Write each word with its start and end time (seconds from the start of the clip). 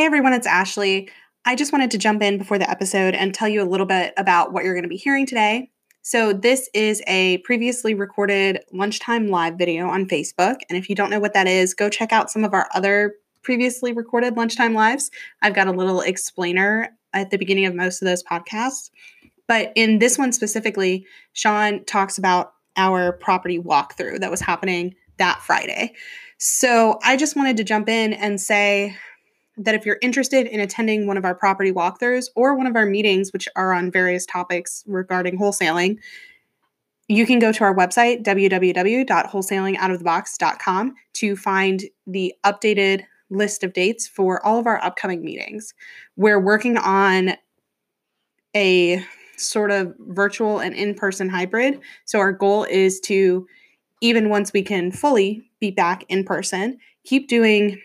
Hey 0.00 0.06
everyone, 0.06 0.32
it's 0.32 0.46
Ashley. 0.46 1.10
I 1.44 1.54
just 1.54 1.74
wanted 1.74 1.90
to 1.90 1.98
jump 1.98 2.22
in 2.22 2.38
before 2.38 2.56
the 2.56 2.70
episode 2.70 3.14
and 3.14 3.34
tell 3.34 3.48
you 3.48 3.62
a 3.62 3.68
little 3.68 3.84
bit 3.84 4.14
about 4.16 4.50
what 4.50 4.64
you're 4.64 4.72
going 4.72 4.84
to 4.84 4.88
be 4.88 4.96
hearing 4.96 5.26
today. 5.26 5.70
So, 6.00 6.32
this 6.32 6.70
is 6.72 7.02
a 7.06 7.36
previously 7.44 7.92
recorded 7.92 8.60
lunchtime 8.72 9.28
live 9.28 9.58
video 9.58 9.88
on 9.88 10.08
Facebook. 10.08 10.56
And 10.70 10.78
if 10.78 10.88
you 10.88 10.94
don't 10.94 11.10
know 11.10 11.20
what 11.20 11.34
that 11.34 11.46
is, 11.46 11.74
go 11.74 11.90
check 11.90 12.14
out 12.14 12.30
some 12.30 12.44
of 12.44 12.54
our 12.54 12.66
other 12.74 13.16
previously 13.42 13.92
recorded 13.92 14.38
lunchtime 14.38 14.72
lives. 14.72 15.10
I've 15.42 15.52
got 15.52 15.68
a 15.68 15.72
little 15.72 16.00
explainer 16.00 16.96
at 17.12 17.28
the 17.28 17.36
beginning 17.36 17.66
of 17.66 17.74
most 17.74 18.00
of 18.00 18.06
those 18.06 18.22
podcasts. 18.22 18.88
But 19.48 19.70
in 19.74 19.98
this 19.98 20.16
one 20.16 20.32
specifically, 20.32 21.04
Sean 21.34 21.84
talks 21.84 22.16
about 22.16 22.54
our 22.74 23.12
property 23.12 23.58
walkthrough 23.58 24.20
that 24.20 24.30
was 24.30 24.40
happening 24.40 24.94
that 25.18 25.42
Friday. 25.42 25.92
So, 26.38 26.98
I 27.04 27.18
just 27.18 27.36
wanted 27.36 27.58
to 27.58 27.64
jump 27.64 27.90
in 27.90 28.14
and 28.14 28.40
say, 28.40 28.96
that 29.60 29.74
if 29.74 29.84
you're 29.84 29.98
interested 30.00 30.46
in 30.46 30.58
attending 30.58 31.06
one 31.06 31.18
of 31.18 31.24
our 31.24 31.34
property 31.34 31.70
walkthroughs 31.70 32.30
or 32.34 32.56
one 32.56 32.66
of 32.66 32.74
our 32.76 32.86
meetings, 32.86 33.30
which 33.32 33.46
are 33.56 33.74
on 33.74 33.90
various 33.90 34.24
topics 34.24 34.82
regarding 34.86 35.38
wholesaling, 35.38 35.98
you 37.08 37.26
can 37.26 37.38
go 37.38 37.52
to 37.52 37.64
our 37.64 37.74
website, 37.74 38.24
www.wholesalingoutofthebox.com, 38.24 40.94
to 41.12 41.36
find 41.36 41.84
the 42.06 42.32
updated 42.44 43.02
list 43.28 43.62
of 43.62 43.74
dates 43.74 44.08
for 44.08 44.42
all 44.46 44.58
of 44.58 44.66
our 44.66 44.82
upcoming 44.82 45.22
meetings. 45.22 45.74
We're 46.16 46.40
working 46.40 46.78
on 46.78 47.34
a 48.56 49.04
sort 49.36 49.70
of 49.70 49.94
virtual 49.98 50.58
and 50.58 50.74
in 50.74 50.94
person 50.94 51.28
hybrid. 51.28 51.80
So, 52.06 52.18
our 52.18 52.32
goal 52.32 52.64
is 52.64 52.98
to, 53.00 53.46
even 54.00 54.30
once 54.30 54.52
we 54.52 54.62
can 54.62 54.90
fully 54.90 55.42
be 55.60 55.70
back 55.70 56.04
in 56.08 56.24
person, 56.24 56.78
keep 57.04 57.28
doing 57.28 57.80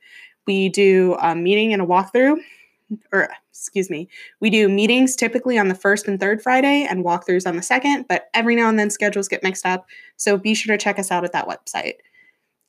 We 0.48 0.70
do 0.70 1.18
a 1.22 1.36
meeting 1.36 1.74
and 1.74 1.82
a 1.82 1.86
walkthrough 1.86 2.38
or 3.12 3.30
excuse 3.50 3.90
me, 3.90 4.08
we 4.40 4.50
do 4.50 4.68
meetings 4.68 5.16
typically 5.16 5.58
on 5.58 5.68
the 5.68 5.76
first 5.76 6.08
and 6.08 6.20
third 6.20 6.42
Friday 6.42 6.88
and 6.90 7.06
walkthroughs 7.06 7.48
on 7.48 7.56
the 7.56 7.62
second, 7.62 8.06
but 8.08 8.30
every 8.34 8.56
now 8.56 8.70
and 8.70 8.80
then 8.80 8.90
schedules 8.90 9.28
get 9.28 9.44
mixed 9.44 9.66
up. 9.66 9.86
So 10.18 10.38
be 10.38 10.54
sure 10.54 10.76
to 10.76 10.84
check 10.84 11.00
us 11.00 11.12
out 11.12 11.24
at 11.24 11.32
that 11.34 11.48
website. 11.48 11.96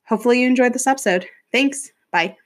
Hopefully, 0.07 0.41
you 0.41 0.47
enjoyed 0.47 0.73
this 0.73 0.87
episode. 0.87 1.27
Thanks. 1.53 1.91
Bye. 2.13 2.37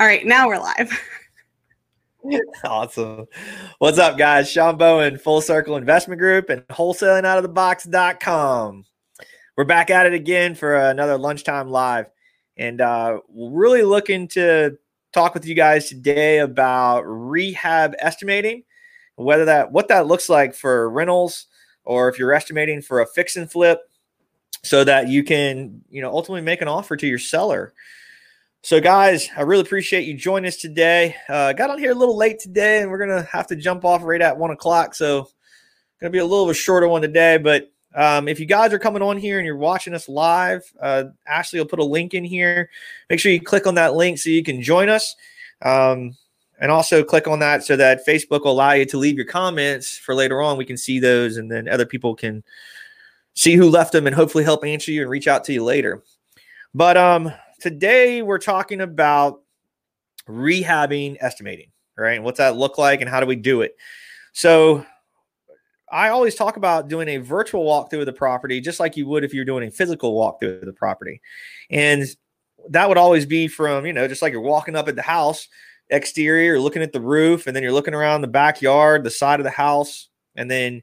All 0.00 0.06
right, 0.06 0.26
now 0.26 0.48
we're 0.48 0.58
live. 0.58 0.90
awesome. 2.64 3.26
What's 3.78 3.98
up, 3.98 4.18
guys? 4.18 4.50
Sean 4.50 4.76
Bowen, 4.76 5.18
Full 5.18 5.40
Circle 5.40 5.76
Investment 5.76 6.18
Group, 6.18 6.50
and 6.50 6.66
wholesalingoutofthebox.com. 6.68 8.84
We're 9.56 9.64
back 9.64 9.90
at 9.90 10.06
it 10.06 10.14
again 10.14 10.56
for 10.56 10.74
another 10.74 11.16
lunchtime 11.16 11.68
live. 11.68 12.06
And 12.56 12.80
uh, 12.80 13.20
really 13.34 13.82
looking 13.82 14.28
to 14.28 14.78
talk 15.12 15.34
with 15.34 15.46
you 15.46 15.54
guys 15.54 15.88
today 15.88 16.38
about 16.38 17.02
rehab 17.02 17.94
estimating, 17.98 18.64
whether 19.16 19.44
that 19.46 19.72
what 19.72 19.88
that 19.88 20.06
looks 20.06 20.28
like 20.28 20.54
for 20.54 20.88
rentals 20.90 21.46
or 21.84 22.08
if 22.08 22.18
you're 22.18 22.32
estimating 22.32 22.82
for 22.82 23.00
a 23.00 23.06
fix 23.06 23.36
and 23.36 23.50
flip 23.50 23.80
so 24.62 24.82
that 24.84 25.08
you 25.08 25.22
can, 25.22 25.82
you 25.90 26.00
know, 26.00 26.10
ultimately 26.10 26.40
make 26.40 26.62
an 26.62 26.68
offer 26.68 26.96
to 26.96 27.06
your 27.06 27.18
seller. 27.18 27.74
So, 28.62 28.80
guys, 28.80 29.28
I 29.36 29.42
really 29.42 29.60
appreciate 29.60 30.06
you 30.06 30.14
joining 30.14 30.48
us 30.48 30.56
today. 30.56 31.16
Uh, 31.28 31.52
got 31.52 31.68
on 31.68 31.78
here 31.78 31.92
a 31.92 31.94
little 31.94 32.16
late 32.16 32.38
today, 32.38 32.80
and 32.80 32.90
we're 32.90 33.06
gonna 33.06 33.28
have 33.30 33.46
to 33.48 33.56
jump 33.56 33.84
off 33.84 34.02
right 34.02 34.22
at 34.22 34.38
one 34.38 34.52
o'clock. 34.52 34.94
So, 34.94 35.28
gonna 36.00 36.10
be 36.10 36.18
a 36.18 36.24
little 36.24 36.46
bit 36.46 36.56
shorter 36.56 36.88
one 36.88 37.02
today, 37.02 37.36
but 37.36 37.70
um, 37.94 38.26
if 38.28 38.40
you 38.40 38.46
guys 38.46 38.72
are 38.72 38.78
coming 38.78 39.02
on 39.02 39.16
here 39.16 39.38
and 39.38 39.46
you're 39.46 39.56
watching 39.56 39.94
us 39.94 40.08
live, 40.08 40.64
uh, 40.80 41.04
Ashley 41.26 41.60
will 41.60 41.66
put 41.66 41.78
a 41.78 41.84
link 41.84 42.14
in 42.14 42.24
here. 42.24 42.68
Make 43.08 43.20
sure 43.20 43.30
you 43.30 43.40
click 43.40 43.66
on 43.66 43.76
that 43.76 43.94
link 43.94 44.18
so 44.18 44.30
you 44.30 44.42
can 44.42 44.60
join 44.60 44.88
us. 44.88 45.14
Um, 45.62 46.16
and 46.60 46.70
also 46.70 47.02
click 47.04 47.26
on 47.26 47.40
that 47.40 47.64
so 47.64 47.76
that 47.76 48.06
Facebook 48.06 48.44
will 48.44 48.52
allow 48.52 48.72
you 48.72 48.84
to 48.86 48.98
leave 48.98 49.16
your 49.16 49.26
comments 49.26 49.98
for 49.98 50.14
later 50.14 50.40
on. 50.40 50.56
We 50.56 50.64
can 50.64 50.76
see 50.76 50.98
those 50.98 51.36
and 51.36 51.50
then 51.50 51.68
other 51.68 51.86
people 51.86 52.14
can 52.14 52.42
see 53.34 53.54
who 53.54 53.68
left 53.68 53.92
them 53.92 54.06
and 54.06 54.14
hopefully 54.14 54.44
help 54.44 54.64
answer 54.64 54.92
you 54.92 55.02
and 55.02 55.10
reach 55.10 55.28
out 55.28 55.44
to 55.44 55.52
you 55.52 55.64
later. 55.64 56.02
But 56.72 56.96
um, 56.96 57.32
today 57.60 58.22
we're 58.22 58.38
talking 58.38 58.80
about 58.80 59.42
rehabbing 60.28 61.16
estimating, 61.20 61.70
right? 61.96 62.22
what's 62.22 62.38
that 62.38 62.56
look 62.56 62.78
like 62.78 63.00
and 63.00 63.10
how 63.10 63.20
do 63.20 63.26
we 63.26 63.36
do 63.36 63.62
it? 63.62 63.76
So 64.32 64.86
I 65.90 66.08
always 66.08 66.34
talk 66.34 66.56
about 66.56 66.88
doing 66.88 67.08
a 67.08 67.18
virtual 67.18 67.64
walkthrough 67.64 68.00
of 68.00 68.06
the 68.06 68.12
property, 68.12 68.60
just 68.60 68.80
like 68.80 68.96
you 68.96 69.06
would 69.06 69.24
if 69.24 69.34
you're 69.34 69.44
doing 69.44 69.66
a 69.66 69.70
physical 69.70 70.14
walkthrough 70.14 70.60
of 70.60 70.66
the 70.66 70.72
property. 70.72 71.20
And 71.70 72.04
that 72.70 72.88
would 72.88 72.98
always 72.98 73.26
be 73.26 73.48
from, 73.48 73.86
you 73.86 73.92
know, 73.92 74.08
just 74.08 74.22
like 74.22 74.32
you're 74.32 74.40
walking 74.40 74.76
up 74.76 74.88
at 74.88 74.96
the 74.96 75.02
house 75.02 75.48
exterior, 75.90 76.58
looking 76.58 76.82
at 76.82 76.92
the 76.92 77.00
roof, 77.00 77.46
and 77.46 77.54
then 77.54 77.62
you're 77.62 77.72
looking 77.72 77.94
around 77.94 78.22
the 78.22 78.28
backyard, 78.28 79.04
the 79.04 79.10
side 79.10 79.40
of 79.40 79.44
the 79.44 79.50
house, 79.50 80.08
and 80.34 80.50
then, 80.50 80.82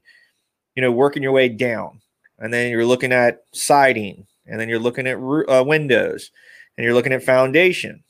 you 0.76 0.82
know, 0.82 0.92
working 0.92 1.22
your 1.22 1.32
way 1.32 1.48
down. 1.48 2.00
And 2.38 2.52
then 2.52 2.70
you're 2.70 2.86
looking 2.86 3.12
at 3.12 3.44
siding, 3.52 4.26
and 4.46 4.60
then 4.60 4.68
you're 4.68 4.78
looking 4.78 5.06
at 5.06 5.16
uh, 5.16 5.64
windows, 5.64 6.30
and 6.76 6.84
you're 6.84 6.94
looking 6.94 7.12
at 7.12 7.22
foundation. 7.22 8.02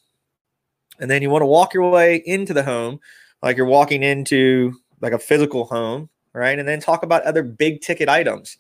And 1.00 1.10
then 1.10 1.22
you 1.22 1.30
want 1.30 1.42
to 1.42 1.46
walk 1.46 1.74
your 1.74 1.90
way 1.90 2.22
into 2.26 2.52
the 2.52 2.62
home 2.62 3.00
like 3.42 3.56
you're 3.56 3.66
walking 3.66 4.02
into 4.02 4.74
like 5.00 5.12
a 5.12 5.18
physical 5.18 5.64
home 5.64 6.08
right? 6.34 6.58
And 6.58 6.66
then 6.66 6.80
talk 6.80 7.02
about 7.02 7.22
other 7.22 7.42
big 7.42 7.80
ticket 7.80 8.08
items. 8.08 8.56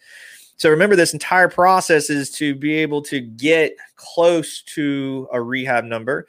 So 0.56 0.70
remember, 0.70 0.94
this 0.94 1.12
entire 1.12 1.48
process 1.48 2.10
is 2.10 2.30
to 2.32 2.54
be 2.54 2.74
able 2.74 3.02
to 3.02 3.20
get 3.20 3.76
close 3.96 4.62
to 4.62 5.28
a 5.32 5.40
rehab 5.40 5.84
number 5.84 6.26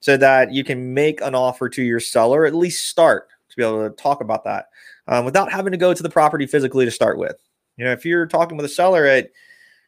so 0.00 0.16
that 0.16 0.52
you 0.52 0.64
can 0.64 0.92
make 0.92 1.20
an 1.20 1.34
offer 1.34 1.68
to 1.68 1.82
your 1.82 2.00
seller, 2.00 2.44
at 2.46 2.54
least 2.54 2.88
start 2.88 3.28
to 3.48 3.56
be 3.56 3.62
able 3.62 3.88
to 3.88 3.94
talk 3.96 4.20
about 4.20 4.44
that 4.44 4.66
um, 5.06 5.24
without 5.24 5.52
having 5.52 5.72
to 5.72 5.78
go 5.78 5.94
to 5.94 6.02
the 6.02 6.10
property 6.10 6.46
physically 6.46 6.84
to 6.84 6.90
start 6.90 7.18
with. 7.18 7.36
You 7.76 7.84
know, 7.84 7.92
if 7.92 8.04
you're 8.04 8.26
talking 8.26 8.56
with 8.56 8.66
a 8.66 8.70
seller 8.70 9.06
at 9.06 9.30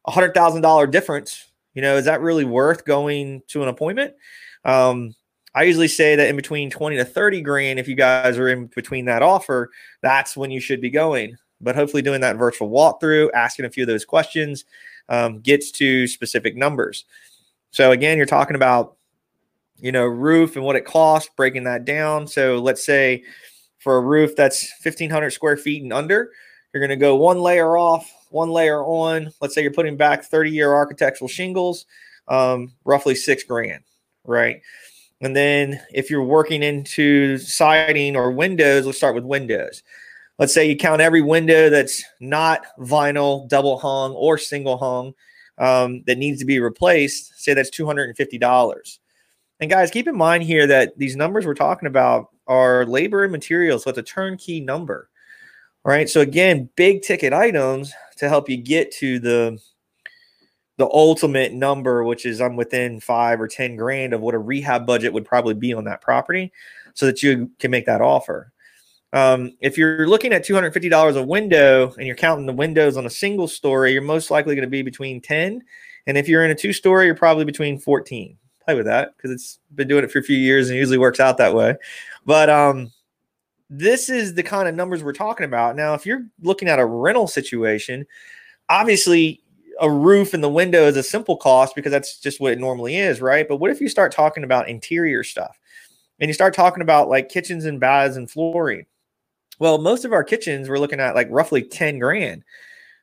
a 0.07 0.11
hundred 0.11 0.35
thousand 0.35 0.63
dollar 0.63 0.87
difference, 0.87 1.51
you 1.75 1.83
know, 1.83 1.97
is 1.97 2.05
that 2.05 2.21
really 2.21 2.45
worth 2.45 2.85
going 2.85 3.43
to 3.49 3.63
an 3.63 3.69
appointment? 3.69 4.15
Um, 4.65 5.15
I 5.55 5.65
usually 5.65 5.89
say 5.89 6.17
that 6.17 6.29
in 6.29 6.37
between 6.37 6.71
20 6.71 6.97
to 6.97 7.05
30 7.05 7.43
grand, 7.43 7.79
if 7.79 7.87
you 7.87 7.95
guys 7.95 8.39
are 8.39 8.49
in 8.49 8.67
between 8.67 9.05
that 9.05 9.23
offer, 9.23 9.71
that's 10.01 10.37
when 10.37 10.51
you 10.51 10.61
should 10.61 10.81
be 10.81 10.91
going. 10.91 11.37
But 11.61 11.77
hopefully, 11.77 12.03
doing 12.03 12.23
that 12.23 12.37
virtual 12.37 12.71
walkthrough, 12.71 13.31
asking 13.35 13.67
a 13.67 13.71
few 13.71 13.85
of 13.85 13.87
those 13.87 14.05
questions 14.05 14.65
um, 15.09 15.41
gets 15.41 15.71
to 15.73 16.07
specific 16.07 16.57
numbers. 16.57 17.05
So, 17.71 17.93
again, 17.93 18.17
you're 18.17 18.27
talking 18.27 18.57
about, 18.57 18.97
you 19.79 19.93
know, 19.93 20.05
roof 20.05 20.57
and 20.57 20.65
what 20.65 20.77
it 20.77 20.85
costs, 20.85 21.31
breaking 21.37 21.65
that 21.65 21.85
down. 21.85 22.27
So, 22.27 22.59
let's 22.59 22.85
say 22.85 23.23
for 23.79 23.97
a 23.97 24.01
roof 24.01 24.35
that's 24.37 24.73
1,500 24.83 25.31
square 25.31 25.57
feet 25.57 25.83
and 25.83 25.93
under, 25.93 26.31
you're 26.73 26.81
going 26.81 26.91
to 26.91 26.97
go 26.97 27.17
one 27.17 27.41
layer 27.41 27.77
off, 27.77 28.11
one 28.31 28.51
layer 28.51 28.83
on. 28.83 29.31
Let's 29.41 29.55
say 29.55 29.63
you're 29.63 29.73
putting 29.73 29.97
back 29.97 30.25
30 30.25 30.51
year 30.51 30.73
architectural 30.73 31.29
shingles, 31.29 31.87
um, 32.29 32.73
roughly 32.85 33.15
six 33.15 33.45
grand, 33.45 33.85
right? 34.25 34.63
And 35.23 35.37
then 35.37 35.81
if 35.93 36.11
you're 36.11 36.25
working 36.25 36.63
into 36.63 37.39
siding 37.39 38.17
or 38.17 38.33
windows, 38.33 38.85
let's 38.85 38.99
start 38.99 39.15
with 39.15 39.25
windows. 39.25 39.83
Let's 40.39 40.53
say 40.53 40.69
you 40.69 40.77
count 40.77 41.01
every 41.01 41.23
window 41.23 41.71
that's 41.71 42.03
not 42.21 42.67
vinyl, 42.81 43.49
double 43.49 43.79
hung, 43.79 44.13
or 44.13 44.37
single 44.37 44.77
hung 44.77 45.15
um, 45.59 46.03
that 46.07 46.19
needs 46.19 46.41
to 46.41 46.45
be 46.45 46.59
replaced. 46.59 47.39
Say 47.39 47.55
that's 47.55 47.71
$250. 47.71 48.99
And 49.61 49.71
guys, 49.71 49.93
keep 49.93 50.09
in 50.09 50.17
mind 50.17 50.43
here 50.43 50.67
that 50.67 50.99
these 50.99 51.15
numbers 51.15 51.47
we're 51.47 51.55
talking 51.55 51.87
about 51.87 52.31
are 52.49 52.85
labor 52.85 53.23
and 53.23 53.31
materials. 53.31 53.85
So 53.85 53.91
it's 53.91 53.99
a 53.99 54.03
turnkey 54.03 54.61
number. 54.61 55.09
All 55.85 55.93
right. 55.93 56.09
So 56.09 56.21
again, 56.21 56.69
big 56.75 57.03
ticket 57.03 57.33
items 57.33 57.93
to 58.17 58.29
help 58.29 58.49
you 58.49 58.57
get 58.57 58.91
to 58.95 59.21
the 59.21 59.61
the 60.79 60.87
ultimate 60.87 61.53
number, 61.53 62.05
which 62.05 62.27
is 62.27 62.41
I'm 62.41 62.57
within 62.57 63.01
five 63.01 63.41
or 63.41 63.49
10 63.49 63.77
grand 63.77 64.15
of 64.15 64.21
what 64.21 64.35
a 64.35 64.39
rehab 64.39 64.87
budget 64.87 65.13
would 65.13 65.25
probably 65.25 65.55
be 65.55 65.75
on 65.75 65.85
that 65.85 66.01
property 66.01 66.53
so 66.95 67.07
that 67.07 67.23
you 67.23 67.51
can 67.59 67.71
make 67.71 67.87
that 67.87 68.01
offer. 68.01 68.53
Um, 69.13 69.53
if 69.61 69.77
you're 69.77 70.09
looking 70.09 70.33
at 70.33 70.47
$250 70.47 71.17
a 71.17 71.23
window 71.23 71.93
and 71.99 72.07
you're 72.07 72.17
counting 72.17 72.47
the 72.47 72.53
windows 72.53 72.97
on 72.97 73.05
a 73.05 73.11
single 73.11 73.47
story, 73.47 73.93
you're 73.93 74.03
most 74.03 74.31
likely 74.31 74.55
going 74.55 74.67
to 74.67 74.71
be 74.71 74.83
between 74.83 75.21
10. 75.21 75.63
And 76.07 76.19
if 76.19 76.29
you're 76.29 76.45
in 76.45 76.51
a 76.51 76.55
two 76.55 76.73
story, 76.73 77.07
you're 77.07 77.15
probably 77.15 77.45
between 77.45 77.79
14. 77.79 78.37
Play 78.65 78.75
with 78.75 78.87
that 78.87 79.15
because 79.17 79.31
it's 79.31 79.59
been 79.75 79.89
doing 79.89 80.05
it 80.05 80.11
for 80.11 80.21
a 80.21 80.23
few 80.23 80.37
years 80.37 80.71
and 80.71 80.79
usually 80.79 80.99
works 80.99 81.21
out 81.21 81.37
that 81.39 81.55
way. 81.55 81.75
But 82.25 82.49
um, 82.49 82.91
this 83.69 84.09
is 84.09 84.35
the 84.35 84.43
kind 84.43 84.69
of 84.69 84.75
numbers 84.75 85.03
we're 85.03 85.13
talking 85.13 85.45
about. 85.45 85.77
Now, 85.77 85.95
if 85.95 86.07
you're 86.07 86.27
looking 86.41 86.69
at 86.69 86.79
a 86.79 86.87
rental 86.87 87.27
situation, 87.27 88.07
obviously 88.69 89.42
a 89.83 89.91
roof 89.91 90.33
and 90.33 90.43
the 90.43 90.49
window 90.49 90.87
is 90.87 90.97
a 90.97 91.03
simple 91.03 91.37
cost 91.37 91.75
because 91.75 91.91
that's 91.91 92.21
just 92.21 92.41
what 92.41 92.53
it 92.53 92.61
normally 92.61 92.97
is, 92.97 93.21
right? 93.21 93.47
But 93.47 93.57
what 93.57 93.73
if 93.73 93.81
you 93.81 93.89
start 93.89 94.13
talking 94.13 94.45
about 94.45 94.69
interior 94.69 95.25
stuff 95.25 95.59
and 96.21 96.29
you 96.29 96.35
start 96.35 96.55
talking 96.55 96.83
about 96.83 97.09
like 97.09 97.29
kitchens 97.29 97.65
and 97.65 97.81
baths 97.81 98.17
and 98.17 98.31
flooring? 98.31 98.87
Well, 99.59 99.79
most 99.79 100.05
of 100.05 100.13
our 100.13 100.23
kitchens 100.23 100.69
we're 100.69 100.79
looking 100.79 101.01
at 101.01 101.17
like 101.17 101.27
roughly 101.31 101.63
10 101.63 101.99
grand, 101.99 102.45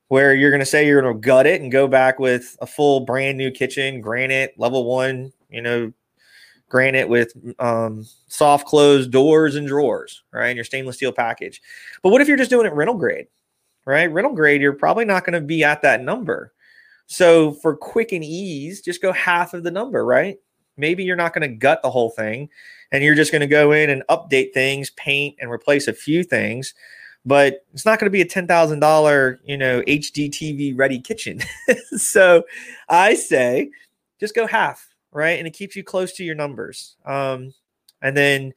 where 0.07 0.33
you're 0.33 0.51
going 0.51 0.61
to 0.61 0.65
say 0.65 0.87
you're 0.87 1.01
going 1.01 1.13
to 1.13 1.19
gut 1.19 1.45
it 1.45 1.61
and 1.61 1.69
go 1.69 1.85
back 1.85 2.17
with 2.17 2.57
a 2.61 2.65
full 2.65 3.01
brand 3.01 3.37
new 3.37 3.51
kitchen, 3.51 3.99
granite, 3.99 4.53
level 4.57 4.85
one, 4.85 5.33
you 5.49 5.61
know, 5.61 5.91
granite 6.69 7.09
with 7.09 7.33
um, 7.59 8.07
soft 8.27 8.67
closed 8.67 9.11
doors 9.11 9.55
and 9.55 9.67
drawers, 9.67 10.23
right? 10.31 10.47
And 10.47 10.55
your 10.55 10.63
stainless 10.63 10.95
steel 10.95 11.11
package. 11.11 11.61
But 12.01 12.11
what 12.11 12.21
if 12.21 12.29
you're 12.29 12.37
just 12.37 12.49
doing 12.49 12.65
it 12.65 12.73
rental 12.73 12.97
grade, 12.97 13.27
right? 13.85 14.09
Rental 14.09 14.33
grade, 14.33 14.61
you're 14.61 14.73
probably 14.73 15.03
not 15.03 15.25
going 15.25 15.33
to 15.33 15.45
be 15.45 15.63
at 15.65 15.81
that 15.81 16.01
number. 16.01 16.53
So 17.09 17.53
for 17.53 17.75
quick 17.75 18.11
and 18.11 18.23
ease, 18.23 18.81
just 18.81 19.01
go 19.01 19.11
half 19.11 19.56
of 19.56 19.63
the 19.63 19.71
number, 19.71 20.06
right? 20.06 20.38
Maybe 20.77 21.03
you're 21.03 21.15
not 21.15 21.33
going 21.33 21.41
to 21.41 21.56
gut 21.56 21.81
the 21.81 21.89
whole 21.89 22.11
thing 22.11 22.50
and 22.91 23.03
you're 23.03 23.15
just 23.15 23.31
going 23.31 23.41
to 23.41 23.47
go 23.47 23.71
in 23.71 23.89
and 23.89 24.03
update 24.09 24.53
things, 24.53 24.91
paint 24.91 25.35
and 25.41 25.50
replace 25.50 25.88
a 25.88 25.94
few 25.94 26.23
things. 26.23 26.75
But 27.25 27.65
it's 27.73 27.85
not 27.85 28.00
going 28.00 28.06
to 28.06 28.11
be 28.11 28.21
a 28.21 28.25
$10,000, 28.25 29.39
you 29.44 29.57
know, 29.57 29.81
HD 29.81 30.29
TV 30.29 30.77
ready 30.77 31.00
kitchen. 31.00 31.41
so 31.97 32.44
I 32.88 33.15
say 33.15 33.71
just 34.19 34.35
go 34.35 34.45
half, 34.45 34.88
right? 35.12 35.39
And 35.39 35.47
it 35.47 35.53
keeps 35.53 35.75
you 35.75 35.83
close 35.83 36.13
to 36.13 36.23
your 36.23 36.35
numbers. 36.35 36.95
Um, 37.05 37.55
and 38.03 38.15
then, 38.15 38.53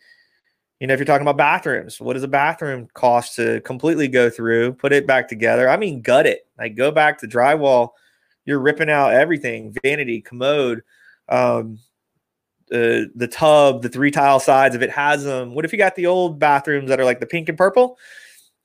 you 0.79 0.87
know, 0.87 0.93
if 0.93 1.01
you're 1.01 1.07
talking 1.07 1.27
about 1.27 1.39
bathrooms, 1.39 2.03
what 2.03 2.13
does 2.13 2.23
a 2.23 2.29
bathroom 2.29 2.87
cost 2.93 3.35
to 3.37 3.63
completely 3.63 4.09
go 4.09 4.29
through, 4.29 4.75
put 4.75 4.93
it 4.93 5.07
back 5.07 5.27
together? 5.27 5.71
I 5.71 5.79
mean, 5.79 6.03
gut 6.03 6.27
it, 6.27 6.47
like 6.59 6.77
go 6.77 6.91
back 6.91 7.19
to 7.21 7.27
drywall. 7.27 7.93
You're 8.45 8.61
ripping 8.61 8.91
out 8.91 9.13
everything 9.13 9.75
vanity, 9.83 10.21
commode, 10.21 10.83
um, 11.29 11.79
uh, 12.73 13.07
the 13.15 13.29
tub, 13.31 13.83
the 13.83 13.89
three 13.89 14.11
tile 14.11 14.41
sides, 14.41 14.75
if 14.75 14.83
it 14.83 14.91
has 14.91 15.25
them. 15.25 15.55
What 15.55 15.65
if 15.65 15.73
you 15.73 15.79
got 15.79 15.95
the 15.95 16.07
old 16.07 16.39
bathrooms 16.39 16.89
that 16.89 17.01
are 17.01 17.05
like 17.05 17.21
the 17.21 17.27
pink 17.27 17.49
and 17.49 17.59
purple? 17.59 17.99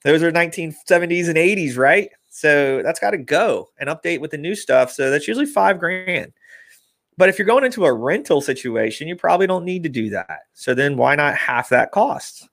Those 0.04 0.24
are 0.24 0.32
1970s 0.32 1.28
and 1.28 1.38
80s, 1.38 1.78
right? 1.78 2.10
So 2.30 2.82
that's 2.84 3.00
got 3.00 3.12
to 3.12 3.18
go 3.18 3.70
and 3.80 3.90
update 3.90 4.22
with 4.22 4.32
the 4.32 4.38
new 4.38 4.56
stuff. 4.56 4.92
So 4.92 5.10
that's 5.10 5.28
usually 5.28 5.46
five 5.46 5.80
grand. 5.80 6.32
But 7.18 7.30
if 7.30 7.40
you're 7.40 7.48
going 7.48 7.66
into 7.66 7.86
a 7.86 7.94
rental 7.94 8.42
situation, 8.42 9.08
you 9.08 9.16
probably 9.16 9.48
don't 9.48 9.66
need 9.66 9.84
to 9.84 9.90
do 9.90 10.12
that. 10.12 10.42
So 10.54 10.74
then 10.74 10.98
why 10.98 11.16
not 11.16 11.36
half 11.36 11.70
that 11.70 11.92
cost? 11.92 12.48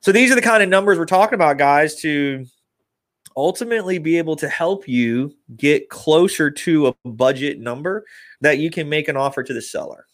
So 0.00 0.12
these 0.12 0.30
are 0.30 0.34
the 0.34 0.42
kind 0.42 0.62
of 0.62 0.68
numbers 0.68 0.98
we're 0.98 1.06
talking 1.06 1.34
about, 1.34 1.58
guys, 1.58 1.94
to 1.96 2.46
ultimately 3.40 3.98
be 3.98 4.18
able 4.18 4.36
to 4.36 4.48
help 4.48 4.86
you 4.86 5.34
get 5.56 5.88
closer 5.88 6.50
to 6.50 6.88
a 6.88 6.94
budget 7.08 7.58
number 7.58 8.04
that 8.40 8.58
you 8.58 8.70
can 8.70 8.88
make 8.88 9.08
an 9.08 9.16
offer 9.16 9.42
to 9.42 9.54
the 9.54 9.62
seller, 9.62 10.06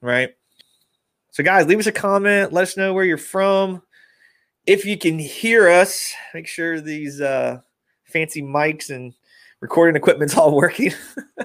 right? 0.00 0.30
So, 1.30 1.42
guys, 1.42 1.66
leave 1.66 1.78
us 1.78 1.86
a 1.86 1.92
comment. 1.92 2.52
Let 2.52 2.62
us 2.62 2.76
know 2.76 2.92
where 2.92 3.04
you're 3.04 3.16
from. 3.16 3.82
If 4.66 4.84
you 4.84 4.98
can 4.98 5.18
hear 5.18 5.68
us, 5.68 6.12
make 6.34 6.46
sure 6.46 6.80
these 6.80 7.20
uh, 7.20 7.60
fancy 8.04 8.42
mics 8.42 8.90
and 8.90 9.14
recording 9.60 9.96
equipment's 9.96 10.36
all 10.36 10.54
working. 10.54 10.92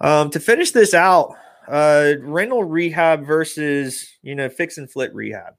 Um, 0.00 0.28
to 0.30 0.40
finish 0.40 0.72
this 0.72 0.92
out, 0.92 1.34
uh, 1.68 2.12
rental 2.20 2.64
rehab 2.64 3.24
versus 3.24 4.06
you 4.22 4.34
know 4.34 4.48
fix 4.48 4.76
and 4.76 4.90
flip 4.90 5.12
rehab. 5.14 5.54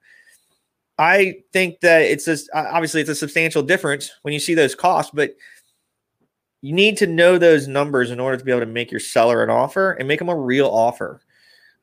I 0.98 1.36
think 1.52 1.82
that 1.82 2.04
it's 2.04 2.28
a, 2.28 2.38
obviously 2.54 3.02
it's 3.02 3.10
a 3.10 3.16
substantial 3.16 3.62
difference 3.62 4.12
when 4.22 4.34
you 4.34 4.40
see 4.40 4.54
those 4.54 4.76
costs, 4.76 5.12
but 5.14 5.36
you 6.62 6.74
need 6.74 6.98
to 6.98 7.08
know 7.08 7.38
those 7.38 7.68
numbers 7.68 8.12
in 8.12 8.20
order 8.20 8.38
to 8.38 8.44
be 8.44 8.52
able 8.52 8.62
to 8.62 8.66
make 8.66 8.92
your 8.92 9.00
seller 9.00 9.44
an 9.44 9.50
offer 9.50 9.92
and 9.92 10.08
make 10.08 10.20
them 10.20 10.30
a 10.30 10.36
real 10.36 10.68
offer. 10.68 11.22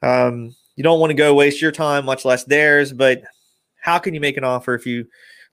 Um, 0.02 0.54
you 0.76 0.82
don't 0.82 0.98
want 0.98 1.10
to 1.10 1.14
go 1.14 1.34
waste 1.34 1.60
your 1.60 1.72
time, 1.72 2.04
much 2.04 2.24
less 2.24 2.44
theirs. 2.44 2.92
But 2.92 3.22
how 3.80 3.98
can 3.98 4.14
you 4.14 4.20
make 4.20 4.36
an 4.36 4.44
offer 4.44 4.74
if 4.74 4.86
you 4.86 5.06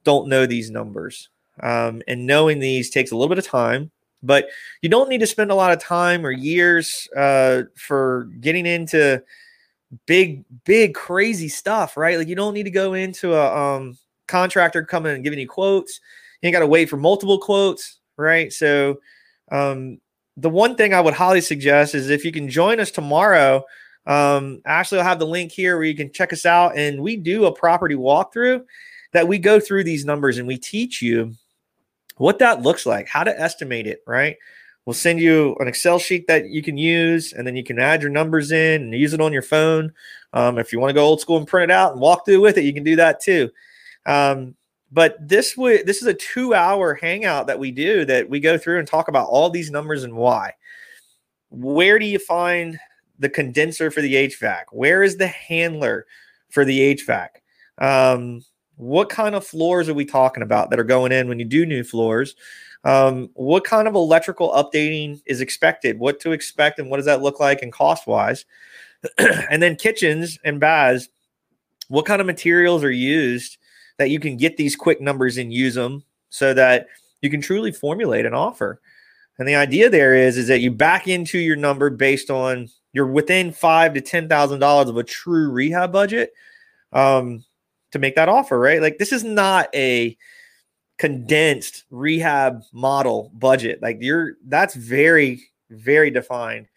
don't 0.03 0.29
know 0.29 0.45
these 0.45 0.71
numbers? 0.71 1.29
Um, 1.61 2.01
and 2.07 2.25
knowing 2.25 2.59
these 2.59 2.89
takes 2.89 3.11
a 3.11 3.15
little 3.15 3.29
bit 3.29 3.37
of 3.37 3.45
time. 3.45 3.91
But 4.23 4.49
you 4.81 4.89
don't 4.89 5.09
need 5.09 5.19
to 5.19 5.27
spend 5.27 5.51
a 5.51 5.55
lot 5.55 5.71
of 5.71 5.79
time 5.79 6.25
or 6.25 6.31
years 6.31 7.07
uh, 7.15 7.63
for 7.75 8.29
getting 8.39 8.65
into 8.65 9.21
big, 10.05 10.45
big, 10.65 10.93
crazy 10.93 11.47
stuff, 11.49 11.97
right? 11.97 12.17
Like 12.17 12.27
you 12.27 12.35
don't 12.35 12.53
need 12.53 12.63
to 12.63 12.71
go 12.71 12.93
into 12.93 13.33
a 13.33 13.55
um, 13.55 13.97
contractor 14.27 14.83
coming 14.83 15.15
and 15.15 15.23
giving 15.23 15.39
you 15.39 15.47
quotes. 15.47 15.99
You 16.41 16.47
ain't 16.47 16.53
got 16.53 16.59
to 16.59 16.67
wait 16.67 16.89
for 16.89 16.97
multiple 16.97 17.39
quotes, 17.39 17.99
right? 18.17 18.51
So, 18.51 18.99
um, 19.51 19.99
the 20.37 20.49
one 20.49 20.75
thing 20.75 20.93
I 20.93 21.01
would 21.01 21.13
highly 21.13 21.41
suggest 21.41 21.95
is 21.95 22.09
if 22.09 22.23
you 22.23 22.31
can 22.31 22.49
join 22.49 22.79
us 22.79 22.91
tomorrow. 22.91 23.63
Um, 24.05 24.61
Ashley 24.65 24.97
will 24.97 25.03
have 25.03 25.19
the 25.19 25.27
link 25.27 25.51
here 25.51 25.75
where 25.75 25.85
you 25.85 25.95
can 25.95 26.11
check 26.11 26.33
us 26.33 26.45
out, 26.45 26.75
and 26.77 27.01
we 27.01 27.15
do 27.17 27.45
a 27.45 27.51
property 27.51 27.95
walkthrough 27.95 28.63
that 29.11 29.27
we 29.27 29.37
go 29.37 29.59
through 29.59 29.83
these 29.83 30.05
numbers 30.05 30.37
and 30.37 30.47
we 30.47 30.57
teach 30.57 31.01
you 31.01 31.33
what 32.17 32.39
that 32.39 32.61
looks 32.61 32.85
like, 32.85 33.07
how 33.07 33.23
to 33.23 33.39
estimate 33.39 33.87
it, 33.87 34.01
right? 34.05 34.37
We'll 34.89 34.95
send 34.95 35.19
you 35.19 35.55
an 35.59 35.67
Excel 35.67 35.99
sheet 35.99 36.25
that 36.25 36.49
you 36.49 36.63
can 36.63 36.75
use, 36.75 37.31
and 37.31 37.45
then 37.45 37.55
you 37.55 37.63
can 37.63 37.77
add 37.77 38.01
your 38.01 38.09
numbers 38.09 38.51
in 38.51 38.81
and 38.81 38.93
use 38.95 39.13
it 39.13 39.21
on 39.21 39.31
your 39.31 39.43
phone. 39.43 39.93
Um, 40.33 40.57
if 40.57 40.73
you 40.73 40.79
want 40.79 40.89
to 40.89 40.95
go 40.95 41.05
old 41.05 41.21
school 41.21 41.37
and 41.37 41.45
print 41.45 41.69
it 41.69 41.75
out 41.75 41.91
and 41.91 42.01
walk 42.01 42.25
through 42.25 42.41
with 42.41 42.57
it, 42.57 42.63
you 42.63 42.73
can 42.73 42.83
do 42.83 42.95
that 42.95 43.19
too. 43.21 43.51
Um, 44.07 44.55
but 44.91 45.15
this 45.21 45.55
would 45.55 45.85
this 45.85 46.01
is 46.01 46.07
a 46.07 46.15
two 46.15 46.55
hour 46.55 46.95
hangout 46.95 47.45
that 47.45 47.59
we 47.59 47.69
do 47.69 48.03
that 48.05 48.31
we 48.31 48.39
go 48.39 48.57
through 48.57 48.79
and 48.79 48.87
talk 48.87 49.09
about 49.09 49.29
all 49.29 49.51
these 49.51 49.69
numbers 49.69 50.03
and 50.03 50.15
why. 50.15 50.53
Where 51.51 51.99
do 51.99 52.07
you 52.07 52.17
find 52.17 52.79
the 53.19 53.29
condenser 53.29 53.91
for 53.91 54.01
the 54.01 54.15
HVAC? 54.15 54.63
Where 54.71 55.03
is 55.03 55.17
the 55.17 55.27
handler 55.27 56.07
for 56.49 56.65
the 56.65 56.95
HVAC? 56.95 57.27
Um, 57.77 58.43
what 58.77 59.09
kind 59.09 59.35
of 59.35 59.45
floors 59.45 59.87
are 59.87 59.93
we 59.93 60.05
talking 60.05 60.41
about 60.41 60.71
that 60.71 60.79
are 60.79 60.83
going 60.83 61.11
in 61.11 61.27
when 61.27 61.37
you 61.37 61.45
do 61.45 61.67
new 61.67 61.83
floors? 61.83 62.35
Um, 62.83 63.29
what 63.33 63.65
kind 63.65 63.87
of 63.87 63.95
electrical 63.95 64.49
updating 64.51 65.21
is 65.25 65.41
expected? 65.41 65.99
What 65.99 66.19
to 66.21 66.31
expect 66.31 66.79
and 66.79 66.89
what 66.89 66.97
does 66.97 67.05
that 67.05 67.21
look 67.21 67.39
like 67.39 67.61
and 67.61 67.71
cost 67.71 68.07
wise? 68.07 68.45
and 69.17 69.61
then 69.61 69.75
kitchens 69.75 70.39
and 70.43 70.59
baths, 70.59 71.09
what 71.87 72.05
kind 72.05 72.21
of 72.21 72.27
materials 72.27 72.83
are 72.83 72.91
used 72.91 73.57
that 73.97 74.09
you 74.09 74.19
can 74.19 74.37
get 74.37 74.57
these 74.57 74.75
quick 74.75 75.01
numbers 75.01 75.37
and 75.37 75.53
use 75.53 75.75
them 75.75 76.03
so 76.29 76.53
that 76.53 76.87
you 77.21 77.29
can 77.29 77.41
truly 77.41 77.71
formulate 77.71 78.25
an 78.25 78.33
offer. 78.33 78.79
And 79.37 79.47
the 79.47 79.55
idea 79.55 79.89
there 79.89 80.15
is 80.15 80.37
is 80.37 80.47
that 80.47 80.59
you 80.59 80.71
back 80.71 81.07
into 81.07 81.37
your 81.37 81.55
number 81.55 81.89
based 81.89 82.29
on 82.29 82.69
you're 82.93 83.07
within 83.07 83.51
five 83.51 83.93
to 83.93 84.01
ten 84.01 84.27
thousand 84.29 84.59
dollars 84.59 84.89
of 84.89 84.97
a 84.97 85.03
true 85.03 85.49
rehab 85.51 85.91
budget. 85.91 86.33
Um, 86.91 87.43
to 87.91 87.99
make 87.99 88.15
that 88.15 88.29
offer, 88.29 88.59
right? 88.59 88.81
Like 88.81 88.97
this 88.97 89.11
is 89.11 89.23
not 89.23 89.73
a 89.73 90.17
condensed 90.99 91.85
rehab 91.89 92.61
model 92.73 93.31
budget. 93.33 93.81
Like 93.81 93.97
you're 94.01 94.33
that's 94.47 94.75
very 94.75 95.41
very 95.71 96.11
defined. 96.11 96.67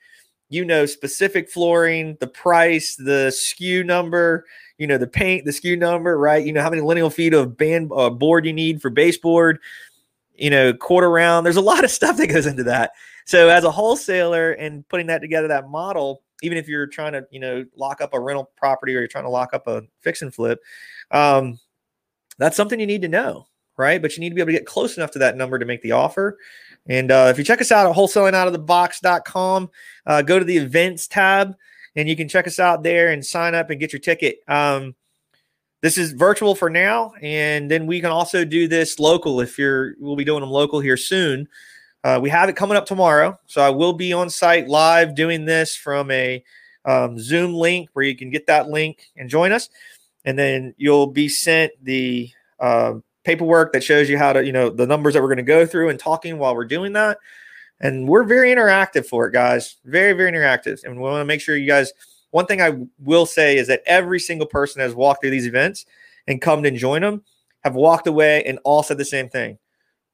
You 0.48 0.64
know 0.64 0.86
specific 0.86 1.50
flooring, 1.50 2.16
the 2.20 2.26
price, 2.26 2.96
the 2.96 3.32
SKU 3.34 3.84
number, 3.84 4.46
you 4.78 4.86
know 4.86 4.98
the 4.98 5.06
paint, 5.06 5.44
the 5.44 5.50
SKU 5.50 5.78
number, 5.78 6.18
right? 6.18 6.44
You 6.44 6.52
know 6.52 6.62
how 6.62 6.70
many 6.70 6.82
lineal 6.82 7.10
feet 7.10 7.34
of 7.34 7.56
band 7.56 7.90
uh, 7.94 8.10
board 8.10 8.46
you 8.46 8.52
need 8.52 8.80
for 8.80 8.90
baseboard, 8.90 9.58
you 10.34 10.50
know, 10.50 10.72
quarter 10.72 11.10
round. 11.10 11.44
There's 11.44 11.56
a 11.56 11.60
lot 11.60 11.84
of 11.84 11.90
stuff 11.98 12.16
that 12.16 12.28
goes 12.28 12.46
into 12.46 12.64
that. 12.64 12.92
So 13.24 13.48
as 13.48 13.64
a 13.64 13.70
wholesaler 13.70 14.52
and 14.52 14.86
putting 14.88 15.06
that 15.06 15.20
together 15.20 15.48
that 15.48 15.68
model, 15.68 16.22
even 16.42 16.58
if 16.58 16.68
you're 16.68 16.86
trying 16.86 17.12
to, 17.12 17.26
you 17.30 17.38
know, 17.38 17.64
lock 17.76 18.00
up 18.00 18.14
a 18.14 18.20
rental 18.20 18.50
property 18.56 18.94
or 18.94 18.98
you're 18.98 19.08
trying 19.08 19.24
to 19.24 19.30
lock 19.30 19.54
up 19.54 19.66
a 19.66 19.82
fix 20.00 20.22
and 20.22 20.34
flip, 20.34 20.60
um, 21.12 21.58
that's 22.38 22.56
something 22.56 22.80
you 22.80 22.86
need 22.86 23.02
to 23.02 23.08
know, 23.08 23.46
right? 23.76 24.00
But 24.00 24.16
you 24.16 24.20
need 24.20 24.30
to 24.30 24.34
be 24.34 24.40
able 24.40 24.52
to 24.52 24.58
get 24.58 24.66
close 24.66 24.96
enough 24.96 25.10
to 25.12 25.18
that 25.20 25.36
number 25.36 25.58
to 25.58 25.64
make 25.64 25.82
the 25.82 25.92
offer. 25.92 26.38
And 26.88 27.10
uh, 27.10 27.28
if 27.30 27.38
you 27.38 27.44
check 27.44 27.60
us 27.60 27.72
out 27.72 27.88
at 27.88 27.96
wholesalingoutofthebox.com, 27.96 29.70
uh, 30.06 30.22
go 30.22 30.38
to 30.38 30.44
the 30.44 30.56
events 30.56 31.06
tab 31.06 31.54
and 31.94 32.08
you 32.08 32.16
can 32.16 32.28
check 32.28 32.46
us 32.46 32.58
out 32.58 32.82
there 32.82 33.10
and 33.10 33.24
sign 33.24 33.54
up 33.54 33.70
and 33.70 33.78
get 33.78 33.92
your 33.92 34.00
ticket. 34.00 34.38
Um, 34.48 34.94
this 35.82 35.98
is 35.98 36.12
virtual 36.12 36.54
for 36.54 36.70
now, 36.70 37.12
and 37.20 37.68
then 37.68 37.88
we 37.88 38.00
can 38.00 38.10
also 38.10 38.44
do 38.44 38.68
this 38.68 39.00
local 39.00 39.40
if 39.40 39.58
you're. 39.58 39.94
We'll 39.98 40.14
be 40.14 40.24
doing 40.24 40.40
them 40.40 40.50
local 40.50 40.78
here 40.78 40.96
soon. 40.96 41.48
Uh, 42.04 42.20
we 42.22 42.30
have 42.30 42.48
it 42.48 42.54
coming 42.54 42.76
up 42.76 42.86
tomorrow, 42.86 43.36
so 43.46 43.60
I 43.60 43.70
will 43.70 43.92
be 43.92 44.12
on 44.12 44.30
site 44.30 44.68
live 44.68 45.16
doing 45.16 45.44
this 45.44 45.74
from 45.74 46.08
a 46.12 46.44
um, 46.84 47.18
Zoom 47.18 47.52
link 47.52 47.88
where 47.94 48.04
you 48.04 48.16
can 48.16 48.30
get 48.30 48.46
that 48.46 48.68
link 48.68 49.08
and 49.16 49.28
join 49.28 49.50
us 49.50 49.68
and 50.24 50.38
then 50.38 50.74
you'll 50.76 51.08
be 51.08 51.28
sent 51.28 51.72
the 51.82 52.30
uh, 52.60 52.94
paperwork 53.24 53.72
that 53.72 53.84
shows 53.84 54.08
you 54.08 54.18
how 54.18 54.32
to, 54.32 54.44
you 54.44 54.52
know, 54.52 54.70
the 54.70 54.86
numbers 54.86 55.14
that 55.14 55.22
we're 55.22 55.28
going 55.28 55.36
to 55.38 55.42
go 55.42 55.66
through 55.66 55.88
and 55.88 55.98
talking 55.98 56.38
while 56.38 56.54
we're 56.54 56.64
doing 56.64 56.92
that. 56.92 57.18
And 57.80 58.08
we're 58.08 58.24
very 58.24 58.54
interactive 58.54 59.06
for 59.06 59.26
it, 59.26 59.32
guys. 59.32 59.76
Very, 59.84 60.12
very 60.12 60.30
interactive. 60.30 60.84
And 60.84 60.96
we 60.96 61.02
want 61.02 61.20
to 61.20 61.24
make 61.24 61.40
sure 61.40 61.56
you 61.56 61.66
guys. 61.66 61.92
One 62.30 62.46
thing 62.46 62.62
I 62.62 62.78
will 62.98 63.26
say 63.26 63.58
is 63.58 63.66
that 63.66 63.82
every 63.84 64.18
single 64.18 64.46
person 64.46 64.80
has 64.80 64.94
walked 64.94 65.22
through 65.22 65.30
these 65.30 65.46
events 65.46 65.84
and 66.26 66.40
come 66.40 66.64
and 66.64 66.76
join 66.76 67.02
them 67.02 67.22
have 67.62 67.74
walked 67.74 68.06
away 68.06 68.42
and 68.44 68.58
all 68.64 68.82
said 68.82 68.98
the 68.98 69.04
same 69.04 69.28
thing. 69.28 69.58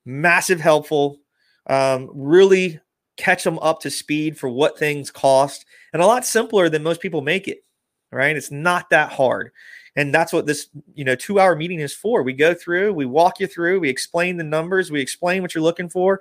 Massive 0.04 0.60
helpful, 0.60 1.18
um, 1.66 2.10
really 2.12 2.80
catch 3.16 3.42
them 3.42 3.58
up 3.58 3.80
to 3.80 3.90
speed 3.90 4.38
for 4.38 4.48
what 4.48 4.78
things 4.78 5.10
cost, 5.10 5.66
and 5.92 6.00
a 6.00 6.06
lot 6.06 6.24
simpler 6.24 6.68
than 6.68 6.82
most 6.82 7.00
people 7.00 7.20
make 7.20 7.48
it. 7.48 7.64
Right? 8.10 8.36
It's 8.36 8.50
not 8.50 8.88
that 8.90 9.12
hard, 9.12 9.50
and 9.98 10.14
that's 10.14 10.32
what 10.32 10.46
this 10.46 10.68
you 10.94 11.04
know 11.04 11.16
two 11.16 11.40
hour 11.40 11.56
meeting 11.56 11.80
is 11.80 11.92
for. 11.92 12.22
We 12.22 12.32
go 12.32 12.54
through, 12.54 12.94
we 12.94 13.04
walk 13.04 13.40
you 13.40 13.48
through, 13.48 13.80
we 13.80 13.88
explain 13.88 14.36
the 14.36 14.44
numbers, 14.44 14.92
we 14.92 15.00
explain 15.00 15.42
what 15.42 15.54
you're 15.54 15.64
looking 15.64 15.88
for, 15.88 16.20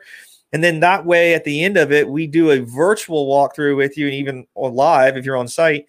and 0.51 0.63
then 0.63 0.79
that 0.79 1.05
way 1.05 1.35
at 1.35 1.43
the 1.43 1.63
end 1.63 1.77
of 1.77 1.91
it, 1.91 2.09
we 2.09 2.25
do 2.25 2.49
a 2.49 2.61
virtual 2.61 3.27
walkthrough 3.27 3.77
with 3.77 3.95
you, 3.95 4.07
and 4.07 4.15
even 4.15 4.47
live 4.55 5.15
if 5.15 5.25
you're 5.25 5.37
on 5.37 5.47
site, 5.47 5.85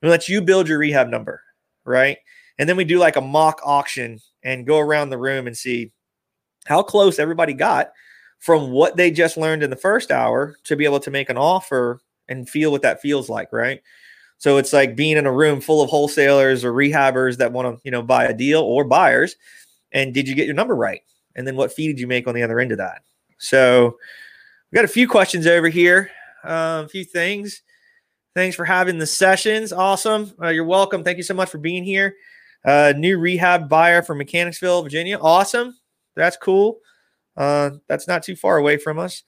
and 0.00 0.10
let 0.10 0.30
you 0.30 0.40
build 0.40 0.66
your 0.66 0.78
rehab 0.78 1.08
number, 1.08 1.42
right? 1.84 2.16
And 2.58 2.66
then 2.66 2.76
we 2.76 2.84
do 2.84 2.98
like 2.98 3.16
a 3.16 3.20
mock 3.20 3.60
auction 3.62 4.18
and 4.42 4.66
go 4.66 4.78
around 4.78 5.10
the 5.10 5.18
room 5.18 5.46
and 5.46 5.54
see 5.54 5.92
how 6.64 6.82
close 6.82 7.18
everybody 7.18 7.52
got 7.52 7.92
from 8.38 8.70
what 8.70 8.96
they 8.96 9.10
just 9.10 9.36
learned 9.36 9.62
in 9.62 9.68
the 9.68 9.76
first 9.76 10.10
hour 10.10 10.56
to 10.64 10.74
be 10.74 10.86
able 10.86 11.00
to 11.00 11.10
make 11.10 11.28
an 11.28 11.36
offer 11.36 12.00
and 12.28 12.48
feel 12.48 12.72
what 12.72 12.82
that 12.82 13.02
feels 13.02 13.28
like, 13.28 13.52
right? 13.52 13.82
So 14.38 14.58
it's 14.58 14.72
like 14.72 14.96
being 14.96 15.16
in 15.16 15.26
a 15.26 15.32
room 15.32 15.60
full 15.60 15.82
of 15.82 15.90
wholesalers 15.90 16.64
or 16.64 16.72
rehabbers 16.72 17.38
that 17.38 17.52
want 17.52 17.76
to, 17.76 17.80
you 17.84 17.90
know, 17.90 18.02
buy 18.02 18.24
a 18.24 18.34
deal 18.34 18.60
or 18.60 18.84
buyers. 18.84 19.36
And 19.92 20.12
did 20.12 20.28
you 20.28 20.34
get 20.34 20.46
your 20.46 20.54
number 20.54 20.76
right? 20.76 21.00
And 21.34 21.46
then 21.46 21.56
what 21.56 21.72
fee 21.72 21.86
did 21.86 22.00
you 22.00 22.06
make 22.06 22.26
on 22.26 22.34
the 22.34 22.42
other 22.42 22.60
end 22.60 22.72
of 22.72 22.78
that? 22.78 23.02
So 23.38 23.96
we 24.70 24.76
got 24.76 24.84
a 24.84 24.88
few 24.88 25.08
questions 25.08 25.46
over 25.46 25.68
here, 25.68 26.10
uh, 26.44 26.82
a 26.84 26.88
few 26.88 27.04
things. 27.04 27.62
Thanks 28.34 28.56
for 28.56 28.66
having 28.66 28.98
the 28.98 29.06
sessions. 29.06 29.72
Awesome. 29.72 30.32
Uh, 30.42 30.48
you're 30.48 30.64
welcome. 30.64 31.02
Thank 31.02 31.16
you 31.16 31.22
so 31.22 31.34
much 31.34 31.48
for 31.48 31.58
being 31.58 31.84
here. 31.84 32.16
Uh, 32.64 32.92
new 32.96 33.18
rehab 33.18 33.68
buyer 33.68 34.02
from 34.02 34.18
Mechanicsville, 34.18 34.82
Virginia. 34.82 35.18
Awesome. 35.18 35.74
That's 36.16 36.36
cool. 36.36 36.80
Uh, 37.36 37.70
that's 37.88 38.08
not 38.08 38.22
too 38.22 38.36
far 38.36 38.58
away 38.58 38.76
from 38.76 38.98
us. 38.98 39.22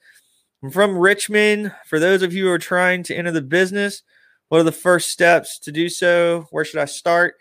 I'm 0.61 0.71
from 0.71 0.97
Richmond. 0.97 1.73
For 1.85 1.99
those 1.99 2.21
of 2.21 2.33
you 2.33 2.45
who 2.45 2.51
are 2.51 2.59
trying 2.59 3.01
to 3.03 3.15
enter 3.15 3.31
the 3.31 3.41
business, 3.41 4.03
what 4.49 4.59
are 4.59 4.63
the 4.63 4.71
first 4.71 5.09
steps 5.09 5.59
to 5.59 5.71
do 5.71 5.89
so? 5.89 6.47
Where 6.51 6.65
should 6.65 6.79
I 6.79 6.85
start? 6.85 7.35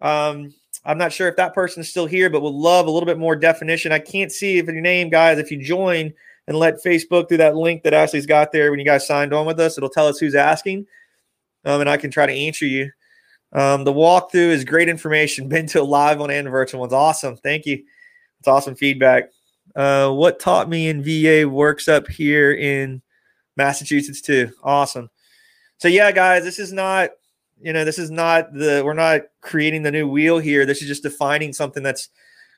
Um, 0.00 0.54
I'm 0.84 0.98
not 0.98 1.12
sure 1.12 1.28
if 1.28 1.36
that 1.36 1.54
person 1.54 1.80
is 1.80 1.90
still 1.90 2.06
here, 2.06 2.30
but 2.30 2.42
would 2.42 2.54
love 2.54 2.86
a 2.86 2.90
little 2.90 3.06
bit 3.06 3.18
more 3.18 3.36
definition. 3.36 3.92
I 3.92 3.98
can't 3.98 4.32
see 4.32 4.58
if 4.58 4.66
your 4.66 4.80
name, 4.80 5.10
guys, 5.10 5.38
if 5.38 5.50
you 5.50 5.62
join 5.62 6.12
and 6.46 6.56
let 6.56 6.82
Facebook 6.82 7.28
through 7.28 7.38
that 7.38 7.56
link 7.56 7.82
that 7.82 7.92
Ashley's 7.92 8.26
got 8.26 8.52
there 8.52 8.70
when 8.70 8.78
you 8.78 8.86
guys 8.86 9.06
signed 9.06 9.34
on 9.34 9.46
with 9.46 9.60
us, 9.60 9.76
it'll 9.76 9.90
tell 9.90 10.06
us 10.06 10.18
who's 10.18 10.34
asking. 10.34 10.86
Um, 11.64 11.80
and 11.80 11.90
I 11.90 11.96
can 11.96 12.10
try 12.10 12.26
to 12.26 12.32
answer 12.32 12.64
you. 12.64 12.90
Um, 13.52 13.84
the 13.84 13.92
walkthrough 13.92 14.50
is 14.50 14.64
great 14.64 14.88
information. 14.88 15.48
Been 15.50 15.66
to 15.68 15.82
a 15.82 15.84
live 15.84 16.20
one 16.20 16.30
and 16.30 16.48
virtual 16.48 16.80
one's 16.80 16.92
awesome. 16.92 17.36
Thank 17.36 17.66
you. 17.66 17.82
It's 18.38 18.48
awesome 18.48 18.76
feedback. 18.76 19.30
Uh, 19.74 20.10
what 20.10 20.40
taught 20.40 20.68
me 20.68 20.88
in 20.88 21.02
VA 21.02 21.48
works 21.48 21.88
up 21.88 22.08
here 22.08 22.52
in 22.52 23.02
Massachusetts 23.56 24.20
too. 24.20 24.52
Awesome. 24.62 25.10
So 25.78 25.88
yeah, 25.88 26.12
guys, 26.12 26.44
this 26.44 26.58
is 26.58 26.72
not, 26.72 27.10
you 27.60 27.72
know, 27.72 27.84
this 27.84 27.98
is 27.98 28.10
not 28.10 28.52
the 28.52 28.82
we're 28.84 28.94
not 28.94 29.22
creating 29.40 29.82
the 29.82 29.90
new 29.90 30.08
wheel 30.08 30.38
here. 30.38 30.66
This 30.66 30.82
is 30.82 30.88
just 30.88 31.02
defining 31.02 31.52
something 31.52 31.82
that's 31.82 32.08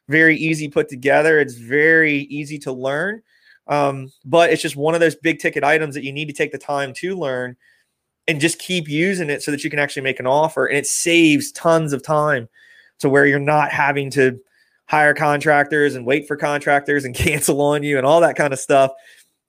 very 0.08 0.36
easy 0.36 0.68
put 0.68 0.88
together. 0.88 1.38
It's 1.38 1.54
very 1.54 2.20
easy 2.22 2.58
to 2.60 2.72
learn. 2.72 3.22
Um, 3.68 4.10
but 4.24 4.50
it's 4.50 4.62
just 4.62 4.74
one 4.74 4.94
of 4.94 5.00
those 5.00 5.14
big 5.14 5.38
ticket 5.38 5.62
items 5.62 5.94
that 5.94 6.02
you 6.02 6.12
need 6.12 6.26
to 6.26 6.34
take 6.34 6.50
the 6.50 6.58
time 6.58 6.92
to 6.94 7.16
learn 7.16 7.56
and 8.26 8.40
just 8.40 8.58
keep 8.58 8.88
using 8.88 9.30
it 9.30 9.42
so 9.42 9.50
that 9.50 9.62
you 9.62 9.70
can 9.70 9.78
actually 9.78 10.02
make 10.02 10.18
an 10.18 10.26
offer 10.26 10.66
and 10.66 10.78
it 10.78 10.86
saves 10.86 11.52
tons 11.52 11.92
of 11.92 12.02
time 12.02 12.48
to 12.98 13.08
where 13.08 13.26
you're 13.26 13.38
not 13.38 13.70
having 13.70 14.10
to 14.10 14.38
hire 14.86 15.14
contractors 15.14 15.94
and 15.94 16.04
wait 16.04 16.26
for 16.26 16.36
contractors 16.36 17.04
and 17.04 17.14
cancel 17.14 17.60
on 17.60 17.82
you 17.82 17.96
and 17.96 18.06
all 18.06 18.20
that 18.20 18.36
kind 18.36 18.52
of 18.52 18.58
stuff 18.58 18.92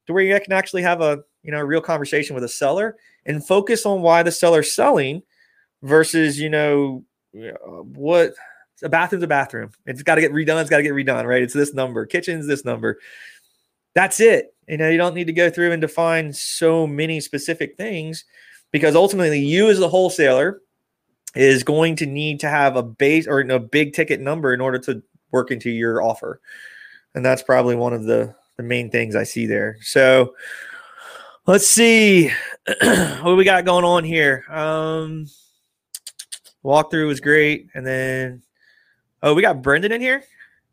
to 0.06 0.14
where 0.14 0.24
you 0.24 0.40
can 0.40 0.54
actually 0.54 0.82
have 0.82 1.02
a 1.02 1.24
you 1.44 1.52
know 1.52 1.60
a 1.60 1.66
real 1.66 1.82
conversation 1.82 2.36
with 2.36 2.44
a 2.44 2.50
seller 2.50 2.98
and 3.26 3.46
focus 3.46 3.86
on 3.86 4.02
why 4.02 4.24
the 4.24 4.32
seller's 4.32 4.72
selling 4.72 5.24
versus 5.82 6.40
you 6.40 6.50
know 6.50 7.04
uh, 7.38 7.82
what 7.84 8.34
a 8.84 8.90
bathroom's 8.90 9.24
a 9.24 9.28
bathroom. 9.28 9.72
It's 9.86 10.04
got 10.04 10.16
to 10.16 10.22
get 10.22 10.34
redone 10.34 10.62
it's 10.62 10.70
got 10.70 10.78
to 10.78 10.84
get 10.84 10.94
redone 10.94 11.26
right? 11.26 11.44
It's 11.44 11.54
this 11.54 11.74
number. 11.74 12.06
Kitchen's 12.06 12.48
this 12.48 12.66
number. 12.66 13.00
That's 13.94 14.20
it. 14.20 14.54
You 14.68 14.78
know 14.78 14.90
you 14.90 14.98
don't 14.98 15.16
need 15.16 15.28
to 15.28 15.34
go 15.34 15.50
through 15.50 15.72
and 15.72 15.82
define 15.82 16.34
so 16.34 16.88
many 16.88 17.20
specific 17.20 17.78
things 17.78 18.26
because 18.72 18.96
ultimately 18.96 19.40
you 19.40 19.70
as 19.70 19.80
a 19.80 19.90
wholesaler 19.90 20.62
is 21.36 21.64
going 21.64 21.96
to 21.98 22.06
need 22.06 22.40
to 22.42 22.50
have 22.50 22.76
a 22.76 22.84
base 22.84 23.28
or 23.28 23.40
a 23.40 23.60
big 23.60 23.94
ticket 23.94 24.20
number 24.20 24.54
in 24.54 24.62
order 24.62 24.78
to 24.80 25.02
work 25.32 25.52
into 25.52 25.70
your 25.70 26.02
offer. 26.02 26.42
And 27.16 27.26
that's 27.26 27.42
probably 27.42 27.76
one 27.76 27.94
of 27.94 28.04
the, 28.04 28.36
the 28.58 28.64
main 28.64 28.90
things 28.90 29.16
I 29.16 29.24
see 29.24 29.46
there. 29.46 29.78
So 29.82 30.36
let's 31.48 31.68
see 31.68 32.30
what 33.22 33.38
we 33.38 33.44
got 33.44 33.66
going 33.66 33.86
on 33.86 34.04
here. 34.04 34.46
Um, 34.50 35.28
walkthrough 36.64 37.08
was 37.08 37.20
great. 37.20 37.68
And 37.74 37.86
then, 37.86 38.44
oh, 39.24 39.34
we 39.34 39.42
got 39.42 39.62
Brendan 39.62 39.92
in 39.92 40.02
here. 40.02 40.24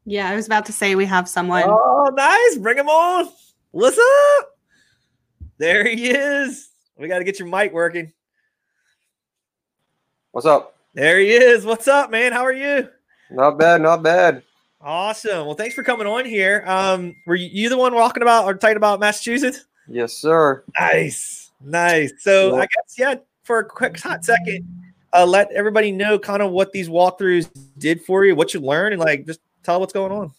Yeah, 0.04 0.28
I 0.28 0.34
was 0.34 0.46
about 0.46 0.66
to 0.66 0.72
say 0.72 0.94
we 0.94 1.06
have 1.06 1.28
someone. 1.28 1.64
Oh, 1.66 2.10
nice. 2.14 2.56
Bring 2.56 2.78
him 2.78 2.88
on. 2.88 3.28
What's 3.70 3.98
up? 3.98 4.58
There 5.58 5.86
he 5.86 6.10
is. 6.10 6.70
We 6.96 7.08
got 7.08 7.18
to 7.18 7.24
get 7.24 7.38
your 7.38 7.48
mic 7.48 7.72
working. 7.72 8.12
What's 10.32 10.46
up? 10.46 10.76
There 10.94 11.18
he 11.18 11.32
is. 11.32 11.64
What's 11.64 11.88
up, 11.88 12.10
man? 12.10 12.32
How 12.32 12.44
are 12.44 12.52
you? 12.52 12.88
Not 13.30 13.58
bad, 13.58 13.82
not 13.82 14.02
bad. 14.02 14.42
Awesome. 14.80 15.46
Well, 15.46 15.54
thanks 15.54 15.74
for 15.74 15.82
coming 15.82 16.06
on 16.06 16.24
here. 16.24 16.64
Um, 16.66 17.14
were 17.26 17.34
you 17.34 17.68
the 17.68 17.76
one 17.76 17.94
walking 17.94 18.22
about 18.22 18.44
or 18.44 18.54
talking 18.54 18.76
about 18.76 19.00
Massachusetts? 19.00 19.66
Yes, 19.88 20.12
sir. 20.12 20.64
Nice, 20.78 21.50
nice. 21.60 22.12
So 22.20 22.54
yeah. 22.54 22.62
I 22.62 22.66
guess 22.66 22.98
yeah, 22.98 23.14
for 23.42 23.60
a 23.60 23.64
quick 23.64 23.98
hot 23.98 24.24
second, 24.24 24.66
uh, 25.12 25.24
let 25.26 25.50
everybody 25.52 25.92
know 25.92 26.18
kind 26.18 26.42
of 26.42 26.52
what 26.52 26.72
these 26.72 26.88
walkthroughs 26.88 27.48
did 27.78 28.02
for 28.02 28.24
you, 28.24 28.34
what 28.34 28.54
you 28.54 28.60
learned, 28.60 28.94
and 28.94 29.02
like 29.02 29.26
just 29.26 29.40
tell 29.62 29.80
what's 29.80 29.92
going 29.92 30.12
on. 30.12 30.32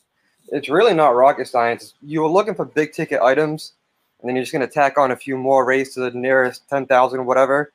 It's 0.51 0.69
really 0.69 0.93
not 0.93 1.15
rocket 1.15 1.47
science. 1.47 1.93
You 2.01 2.21
were 2.21 2.29
looking 2.29 2.55
for 2.55 2.65
big 2.65 2.93
ticket 2.93 3.21
items 3.21 3.73
and 4.19 4.27
then 4.27 4.35
you're 4.35 4.43
just 4.43 4.51
going 4.51 4.67
to 4.67 4.73
tack 4.73 4.97
on 4.97 5.11
a 5.11 5.15
few 5.15 5.37
more 5.37 5.65
raised 5.65 5.93
to 5.93 6.01
the 6.01 6.11
nearest 6.11 6.67
10,000 6.69 7.19
or 7.19 7.23
whatever. 7.23 7.71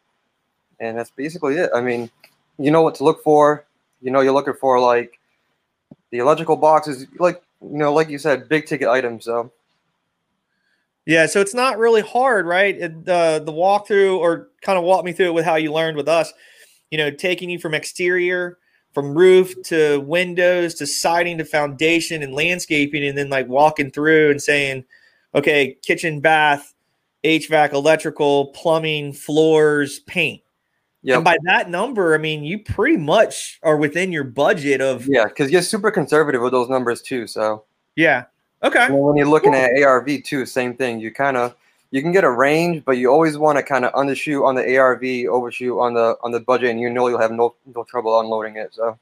And 0.80 0.98
that's 0.98 1.10
basically 1.10 1.56
it. 1.56 1.70
I 1.74 1.80
mean, 1.80 2.10
you 2.58 2.70
know 2.70 2.82
what 2.82 2.94
to 2.96 3.04
look 3.04 3.22
for. 3.22 3.64
You 4.02 4.10
know, 4.10 4.20
you're 4.20 4.34
looking 4.34 4.54
for 4.54 4.78
like 4.78 5.18
the 6.10 6.18
electrical 6.18 6.56
boxes, 6.56 7.06
like, 7.18 7.42
you 7.62 7.78
know, 7.78 7.92
like 7.92 8.10
you 8.10 8.18
said, 8.18 8.48
big 8.48 8.66
ticket 8.66 8.88
items. 8.88 9.24
So, 9.24 9.50
yeah, 11.06 11.26
so 11.26 11.40
it's 11.40 11.54
not 11.54 11.78
really 11.78 12.00
hard, 12.00 12.46
right? 12.46 12.76
It, 12.76 13.04
the 13.04 13.42
the 13.44 13.52
walkthrough, 13.52 14.18
or 14.18 14.50
kind 14.62 14.78
of 14.78 14.84
walk 14.84 15.04
me 15.04 15.12
through 15.12 15.26
it 15.26 15.34
with 15.34 15.44
how 15.44 15.56
you 15.56 15.72
learned 15.72 15.96
with 15.96 16.08
us. 16.08 16.32
You 16.90 16.98
know, 16.98 17.10
taking 17.10 17.50
you 17.50 17.58
from 17.58 17.74
exterior, 17.74 18.58
from 18.92 19.16
roof 19.16 19.54
to 19.64 20.00
windows 20.00 20.74
to 20.74 20.86
siding 20.86 21.38
to 21.38 21.44
foundation 21.44 22.22
and 22.22 22.32
landscaping, 22.32 23.04
and 23.04 23.18
then 23.18 23.28
like 23.28 23.48
walking 23.48 23.90
through 23.90 24.30
and 24.30 24.40
saying, 24.40 24.84
okay, 25.34 25.76
kitchen, 25.82 26.20
bath, 26.20 26.74
HVAC, 27.24 27.72
electrical, 27.72 28.46
plumbing, 28.48 29.12
floors, 29.12 29.98
paint. 30.00 30.40
Yep. 31.02 31.16
And 31.16 31.24
by 31.24 31.36
that 31.44 31.68
number, 31.68 32.14
I 32.14 32.18
mean 32.18 32.44
you 32.44 32.60
pretty 32.60 32.96
much 32.96 33.58
are 33.62 33.76
within 33.76 34.10
your 34.10 34.24
budget 34.24 34.80
of 34.80 35.06
yeah, 35.06 35.24
because 35.24 35.50
you're 35.50 35.60
super 35.60 35.90
conservative 35.90 36.40
with 36.40 36.52
those 36.52 36.70
numbers 36.70 37.02
too. 37.02 37.26
So 37.26 37.64
yeah, 37.94 38.24
okay. 38.62 38.88
Well, 38.90 39.02
when 39.02 39.16
you're 39.16 39.26
looking 39.26 39.52
cool. 39.52 39.60
at 39.60 39.82
ARV 39.82 40.22
too, 40.24 40.46
same 40.46 40.74
thing. 40.74 41.00
You 41.00 41.12
kind 41.12 41.36
of 41.36 41.54
you 41.90 42.02
can 42.02 42.12
get 42.12 42.24
a 42.24 42.30
range, 42.30 42.84
but 42.84 42.98
you 42.98 43.10
always 43.10 43.38
want 43.38 43.56
to 43.56 43.62
kind 43.62 43.84
of 43.84 43.92
undershoot 43.92 44.44
on 44.44 44.56
the 44.56 44.76
ARV, 44.76 45.32
overshoot 45.32 45.78
on 45.78 45.94
the 45.94 46.16
on 46.22 46.32
the 46.32 46.40
budget, 46.40 46.70
and 46.70 46.80
you 46.80 46.90
know 46.90 47.08
you'll 47.08 47.20
have 47.20 47.32
no 47.32 47.54
no 47.74 47.84
trouble 47.84 48.18
unloading 48.18 48.56
it. 48.56 48.74
So, 48.74 48.98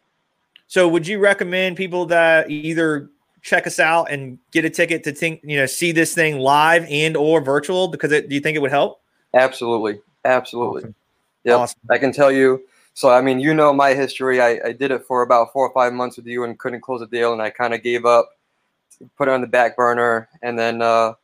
so 0.67 0.89
would 0.89 1.07
you 1.07 1.19
recommend 1.19 1.77
people 1.77 2.07
that 2.07 2.51
either 2.51 3.09
check 3.43 3.67
us 3.67 3.79
out 3.79 4.11
and 4.11 4.39
get 4.53 4.65
a 4.65 4.71
ticket 4.71 5.03
to 5.05 5.13
think 5.13 5.41
you 5.43 5.57
know 5.57 5.67
see 5.67 5.93
this 5.93 6.15
thing 6.15 6.39
live 6.39 6.87
and 6.89 7.17
or 7.17 7.41
virtual 7.41 7.89
because 7.89 8.13
it, 8.13 8.29
do 8.29 8.35
you 8.35 8.41
think 8.41 8.57
it 8.57 8.61
would 8.61 8.71
help 8.71 9.03
absolutely 9.35 10.01
absolutely 10.25 10.83
awesome. 10.83 10.95
yeah 11.45 11.55
awesome. 11.55 11.81
i 11.91 11.99
can 11.99 12.13
tell 12.13 12.31
you 12.31 12.63
so 12.95 13.11
i 13.11 13.21
mean 13.21 13.41
you 13.41 13.53
know 13.53 13.73
my 13.73 13.95
history 13.95 14.41
I, 14.41 14.61
I 14.65 14.73
did 14.73 14.93
it 14.93 15.05
for 15.05 15.23
about 15.23 15.53
four 15.53 15.67
or 15.67 15.75
five 15.75 15.93
months 15.93 16.17
with 16.17 16.27
you 16.27 16.45
and 16.45 16.57
couldn't 16.59 16.83
close 16.83 17.03
a 17.03 17.07
deal 17.07 17.33
and 17.33 17.43
i 17.43 17.51
kind 17.51 17.75
of 17.75 17.83
gave 17.83 18.07
up 18.07 18.31
put 19.17 19.29
it 19.29 19.33
on 19.33 19.41
the 19.41 19.47
back 19.47 19.77
burner. 19.77 20.29
And 20.43 20.59
then 20.59 20.83
uh, 20.83 21.15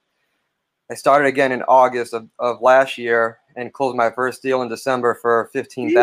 i 0.91 0.95
started 0.95 1.29
again 1.29 1.53
in 1.53 1.63
august 1.65 2.15
of, 2.15 2.27
of 2.39 2.63
last 2.63 2.97
year 2.97 3.39
and 3.57 3.73
closed 3.75 3.97
my 3.97 4.11
first 4.11 4.43
deal 4.43 4.63
in 4.63 4.69
december 4.69 5.15
for 5.21 5.51
15000 5.53 5.95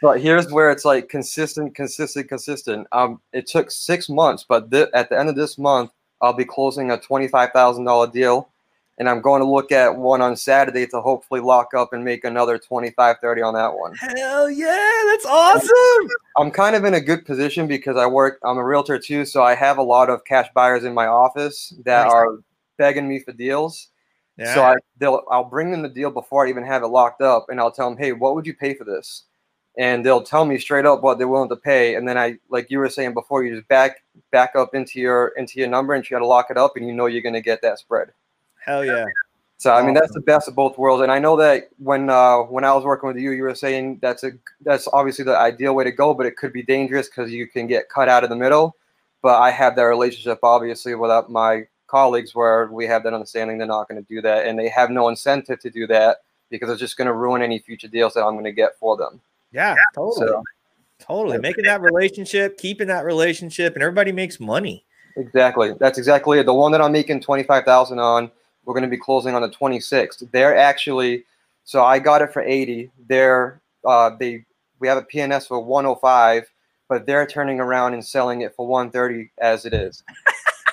but 0.00 0.20
here's 0.20 0.50
where 0.52 0.70
it's 0.70 0.84
like 0.84 1.08
consistent, 1.08 1.74
consistent, 1.74 2.28
consistent. 2.28 2.86
Um, 2.92 3.20
it 3.32 3.46
took 3.46 3.70
six 3.70 4.08
months, 4.08 4.44
but 4.48 4.70
th- 4.70 4.88
at 4.94 5.08
the 5.08 5.18
end 5.18 5.28
of 5.28 5.34
this 5.34 5.58
month, 5.58 5.90
I'll 6.20 6.32
be 6.32 6.44
closing 6.44 6.90
a 6.90 6.98
twenty-five 6.98 7.50
thousand 7.52 7.84
dollar 7.84 8.06
deal, 8.08 8.50
and 8.98 9.08
I'm 9.08 9.20
going 9.20 9.40
to 9.40 9.48
look 9.48 9.70
at 9.70 9.96
one 9.96 10.20
on 10.20 10.36
Saturday 10.36 10.86
to 10.88 11.00
hopefully 11.00 11.40
lock 11.40 11.72
up 11.72 11.92
and 11.92 12.04
make 12.04 12.24
another 12.24 12.58
25, 12.58 13.16
30 13.20 13.42
on 13.42 13.54
that 13.54 13.72
one. 13.74 13.94
Hell 13.94 14.50
yeah, 14.50 15.02
that's 15.06 15.24
awesome. 15.24 16.08
I'm 16.36 16.50
kind 16.50 16.74
of 16.74 16.84
in 16.84 16.94
a 16.94 17.00
good 17.00 17.24
position 17.24 17.68
because 17.68 17.96
I 17.96 18.06
work, 18.06 18.40
I'm 18.44 18.58
a 18.58 18.64
realtor 18.64 18.98
too, 18.98 19.24
so 19.24 19.42
I 19.42 19.54
have 19.54 19.78
a 19.78 19.82
lot 19.82 20.10
of 20.10 20.24
cash 20.24 20.48
buyers 20.52 20.84
in 20.84 20.94
my 20.94 21.06
office 21.06 21.72
that 21.84 22.04
nice. 22.04 22.12
are 22.12 22.38
begging 22.76 23.08
me 23.08 23.20
for 23.20 23.32
deals. 23.32 23.88
Yeah. 24.36 24.54
So 24.54 24.62
I, 24.62 24.76
they'll, 24.98 25.22
I'll 25.30 25.44
bring 25.44 25.70
them 25.70 25.82
the 25.82 25.88
deal 25.88 26.10
before 26.10 26.46
I 26.46 26.50
even 26.50 26.64
have 26.64 26.82
it 26.82 26.88
locked 26.88 27.22
up, 27.22 27.46
and 27.50 27.60
I'll 27.60 27.72
tell 27.72 27.88
them, 27.88 27.98
hey, 27.98 28.12
what 28.12 28.34
would 28.34 28.46
you 28.46 28.54
pay 28.54 28.74
for 28.74 28.84
this? 28.84 29.24
And 29.76 30.04
they'll 30.04 30.22
tell 30.22 30.44
me 30.44 30.58
straight 30.58 30.86
up 30.86 31.02
what 31.02 31.18
they're 31.18 31.28
willing 31.28 31.48
to 31.50 31.56
pay, 31.56 31.94
and 31.94 32.08
then 32.08 32.18
I, 32.18 32.38
like 32.48 32.68
you 32.68 32.78
were 32.78 32.88
saying 32.88 33.14
before, 33.14 33.44
you 33.44 33.54
just 33.54 33.68
back 33.68 34.02
back 34.32 34.56
up 34.56 34.74
into 34.74 34.98
your 34.98 35.28
into 35.36 35.60
your 35.60 35.68
number, 35.68 35.94
and 35.94 36.02
you 36.04 36.10
got 36.10 36.18
to 36.18 36.26
lock 36.26 36.46
it 36.50 36.56
up, 36.56 36.72
and 36.74 36.84
you 36.84 36.92
know 36.92 37.06
you're 37.06 37.22
going 37.22 37.34
to 37.34 37.40
get 37.40 37.62
that 37.62 37.78
spread. 37.78 38.08
Hell 38.68 38.84
yeah. 38.84 39.06
So 39.56 39.72
I 39.72 39.82
mean 39.82 39.94
that's 39.94 40.12
the 40.12 40.20
best 40.20 40.46
of 40.46 40.54
both 40.54 40.78
worlds, 40.78 41.02
and 41.02 41.10
I 41.10 41.18
know 41.18 41.36
that 41.36 41.70
when 41.78 42.10
uh, 42.10 42.38
when 42.42 42.62
I 42.64 42.72
was 42.74 42.84
working 42.84 43.08
with 43.08 43.16
you, 43.16 43.32
you 43.32 43.42
were 43.42 43.56
saying 43.56 43.98
that's 44.00 44.22
a 44.22 44.30
that's 44.60 44.86
obviously 44.92 45.24
the 45.24 45.36
ideal 45.36 45.74
way 45.74 45.82
to 45.82 45.90
go, 45.90 46.14
but 46.14 46.26
it 46.26 46.36
could 46.36 46.52
be 46.52 46.62
dangerous 46.62 47.08
because 47.08 47.32
you 47.32 47.48
can 47.48 47.66
get 47.66 47.88
cut 47.88 48.08
out 48.08 48.22
of 48.22 48.30
the 48.30 48.36
middle. 48.36 48.76
But 49.20 49.40
I 49.40 49.50
have 49.50 49.74
that 49.74 49.82
relationship 49.82 50.38
obviously 50.44 50.94
with 50.94 51.10
my 51.28 51.66
colleagues 51.88 52.36
where 52.36 52.66
we 52.66 52.86
have 52.86 53.02
that 53.02 53.14
understanding 53.14 53.58
they're 53.58 53.66
not 53.66 53.88
going 53.88 54.00
to 54.00 54.08
do 54.08 54.20
that, 54.20 54.46
and 54.46 54.56
they 54.56 54.68
have 54.68 54.90
no 54.90 55.08
incentive 55.08 55.58
to 55.60 55.70
do 55.70 55.88
that 55.88 56.18
because 56.50 56.70
it's 56.70 56.80
just 56.80 56.96
going 56.96 57.06
to 57.06 57.14
ruin 57.14 57.42
any 57.42 57.58
future 57.58 57.88
deals 57.88 58.14
that 58.14 58.22
I'm 58.22 58.34
going 58.34 58.44
to 58.44 58.52
get 58.52 58.78
for 58.78 58.96
them. 58.96 59.20
Yeah, 59.50 59.74
totally, 59.94 60.28
so, 60.28 60.44
totally. 61.00 61.38
Making 61.38 61.64
that 61.64 61.80
relationship, 61.80 62.58
keeping 62.58 62.86
that 62.88 63.04
relationship, 63.04 63.74
and 63.74 63.82
everybody 63.82 64.12
makes 64.12 64.38
money. 64.38 64.84
Exactly. 65.16 65.72
That's 65.80 65.98
exactly 65.98 66.38
it. 66.38 66.46
The 66.46 66.54
one 66.54 66.70
that 66.72 66.80
I'm 66.80 66.92
making 66.92 67.22
twenty 67.22 67.42
five 67.42 67.64
thousand 67.64 67.98
on 67.98 68.30
we're 68.68 68.74
going 68.74 68.84
to 68.84 68.90
be 68.90 68.98
closing 68.98 69.34
on 69.34 69.40
the 69.40 69.48
26th. 69.48 70.30
They're 70.30 70.54
actually, 70.54 71.24
so 71.64 71.82
I 71.82 71.98
got 71.98 72.20
it 72.20 72.34
for 72.34 72.42
80. 72.42 72.90
They're, 73.08 73.62
uh, 73.82 74.10
they, 74.20 74.44
we 74.78 74.86
have 74.88 74.98
a 74.98 75.02
PNS 75.02 75.48
for 75.48 75.58
105, 75.58 76.44
but 76.86 77.06
they're 77.06 77.26
turning 77.26 77.60
around 77.60 77.94
and 77.94 78.04
selling 78.04 78.42
it 78.42 78.54
for 78.54 78.66
130 78.66 79.30
as 79.38 79.64
it 79.64 79.72
is. 79.72 80.04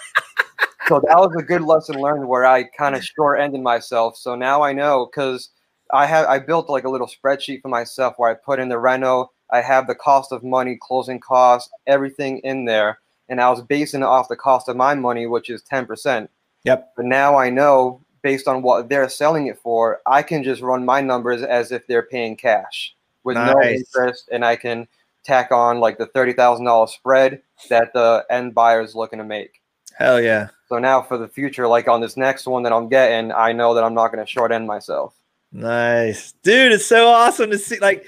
so 0.89 0.99
that 1.07 1.17
was 1.17 1.33
a 1.39 1.41
good 1.41 1.61
lesson 1.61 1.95
learned 1.95 2.27
where 2.27 2.45
I 2.45 2.63
kind 2.63 2.95
of 2.95 3.05
short 3.05 3.39
ended 3.39 3.61
myself. 3.61 4.17
So 4.17 4.35
now 4.35 4.61
I 4.61 4.73
know 4.73 5.09
because 5.09 5.51
I 5.93 6.05
have 6.05 6.25
I 6.27 6.39
built 6.39 6.69
like 6.69 6.83
a 6.83 6.89
little 6.89 7.07
spreadsheet 7.07 7.61
for 7.61 7.69
myself 7.69 8.15
where 8.17 8.29
I 8.29 8.33
put 8.33 8.59
in 8.59 8.67
the 8.67 8.77
reno, 8.77 9.31
I 9.51 9.61
have 9.61 9.87
the 9.87 9.95
cost 9.95 10.33
of 10.33 10.43
money, 10.43 10.77
closing 10.81 11.21
costs, 11.21 11.71
everything 11.87 12.39
in 12.39 12.65
there, 12.65 12.99
and 13.29 13.39
I 13.39 13.49
was 13.49 13.61
basing 13.61 14.01
it 14.01 14.05
off 14.05 14.27
the 14.27 14.35
cost 14.35 14.67
of 14.67 14.75
my 14.75 14.95
money, 14.95 15.27
which 15.27 15.49
is 15.49 15.61
ten 15.61 15.85
percent. 15.85 16.29
Yep. 16.65 16.93
But 16.95 17.05
now 17.05 17.37
I 17.37 17.49
know 17.49 18.01
based 18.21 18.47
on 18.47 18.63
what 18.63 18.89
they're 18.89 19.07
selling 19.07 19.47
it 19.47 19.59
for, 19.59 20.01
I 20.05 20.23
can 20.23 20.43
just 20.43 20.61
run 20.61 20.83
my 20.83 20.99
numbers 20.99 21.43
as 21.43 21.71
if 21.71 21.85
they're 21.85 22.07
paying 22.07 22.35
cash 22.35 22.95
with 23.23 23.35
nice. 23.35 23.53
no 23.53 23.61
interest, 23.61 24.29
and 24.31 24.43
I 24.43 24.55
can 24.55 24.87
tack 25.23 25.51
on 25.51 25.79
like 25.79 25.97
the 25.97 26.07
thirty 26.07 26.33
thousand 26.33 26.65
dollar 26.65 26.87
spread 26.87 27.41
that 27.69 27.93
the 27.93 28.25
end 28.29 28.55
buyer 28.55 28.81
is 28.81 28.95
looking 28.95 29.19
to 29.19 29.25
make. 29.25 29.61
Hell 29.95 30.19
yeah! 30.19 30.49
So 30.67 30.79
now 30.79 31.01
for 31.03 31.17
the 31.17 31.27
future, 31.27 31.67
like 31.67 31.87
on 31.87 32.01
this 32.01 32.17
next 32.17 32.47
one 32.47 32.63
that 32.63 32.73
I'm 32.73 32.89
getting, 32.89 33.31
I 33.31 33.51
know 33.51 33.75
that 33.75 33.83
I'm 33.83 33.93
not 33.93 34.11
going 34.11 34.25
to 34.25 34.29
short 34.29 34.51
end 34.51 34.65
myself. 34.65 35.15
Nice, 35.51 36.33
dude. 36.43 36.71
It's 36.71 36.85
so 36.85 37.07
awesome 37.07 37.51
to 37.51 37.57
see. 37.57 37.79
Like, 37.79 38.05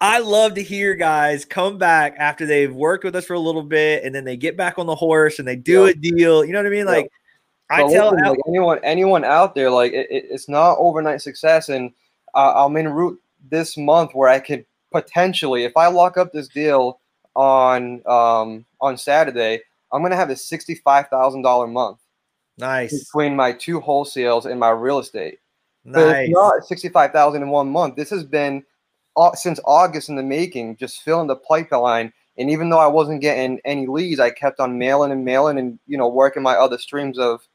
I 0.00 0.18
love 0.18 0.54
to 0.54 0.62
hear 0.62 0.94
guys 0.94 1.44
come 1.44 1.78
back 1.78 2.14
after 2.18 2.44
they've 2.44 2.74
worked 2.74 3.04
with 3.04 3.14
us 3.16 3.24
for 3.24 3.34
a 3.34 3.40
little 3.40 3.62
bit, 3.62 4.04
and 4.04 4.14
then 4.14 4.24
they 4.24 4.36
get 4.36 4.56
back 4.56 4.78
on 4.78 4.86
the 4.86 4.94
horse 4.94 5.38
and 5.38 5.46
they 5.46 5.56
do 5.56 5.86
yep. 5.86 5.96
a 5.96 5.98
deal. 5.98 6.44
You 6.44 6.52
know 6.52 6.58
what 6.58 6.66
I 6.66 6.70
mean? 6.70 6.86
Like, 6.86 7.10
I 7.70 7.88
tell 7.88 8.12
like 8.12 8.38
anyone 8.48 8.80
anyone 8.82 9.24
out 9.24 9.54
there, 9.54 9.70
like 9.70 9.92
it, 9.92 10.08
it's 10.10 10.48
not 10.48 10.76
overnight 10.78 11.22
success, 11.22 11.68
and 11.68 11.92
uh, 12.34 12.64
I'm 12.64 12.76
in 12.76 12.88
route 12.88 13.18
this 13.48 13.76
month 13.76 14.12
where 14.14 14.28
I 14.28 14.40
could 14.40 14.66
potentially, 14.92 15.64
if 15.64 15.76
I 15.76 15.86
lock 15.86 16.16
up 16.16 16.32
this 16.32 16.48
deal 16.48 17.00
on 17.36 18.02
um, 18.06 18.64
on 18.80 18.96
Saturday, 18.96 19.60
I'm 19.92 20.02
gonna 20.02 20.16
have 20.16 20.30
a 20.30 20.36
sixty 20.36 20.74
five 20.74 21.08
thousand 21.08 21.42
dollar 21.42 21.66
month. 21.66 21.98
Nice 22.58 23.04
between 23.04 23.36
my 23.36 23.52
two 23.52 23.80
wholesales 23.80 24.46
and 24.46 24.58
my 24.58 24.70
real 24.70 24.98
estate. 24.98 25.38
Nice. 25.84 25.94
But 25.94 26.16
it's 26.16 26.32
not 26.32 26.64
sixty 26.64 26.88
five 26.88 27.12
thousand 27.12 27.42
in 27.42 27.50
one 27.50 27.70
month. 27.70 27.96
This 27.96 28.10
has 28.10 28.24
been 28.24 28.64
uh, 29.16 29.34
since 29.34 29.60
August 29.64 30.08
in 30.08 30.16
the 30.16 30.22
making, 30.22 30.76
just 30.76 31.02
filling 31.02 31.28
the 31.28 31.36
pipeline. 31.36 32.12
And 32.36 32.50
even 32.50 32.70
though 32.70 32.78
I 32.78 32.86
wasn't 32.86 33.20
getting 33.20 33.60
any 33.64 33.86
leads, 33.86 34.20
I 34.20 34.30
kept 34.30 34.60
on 34.60 34.78
mailing 34.78 35.12
and 35.12 35.24
mailing 35.24 35.58
and 35.58 35.78
you 35.86 35.96
know 35.96 36.08
working 36.08 36.42
my 36.42 36.54
other 36.54 36.78
streams 36.78 37.18
of 37.18 37.46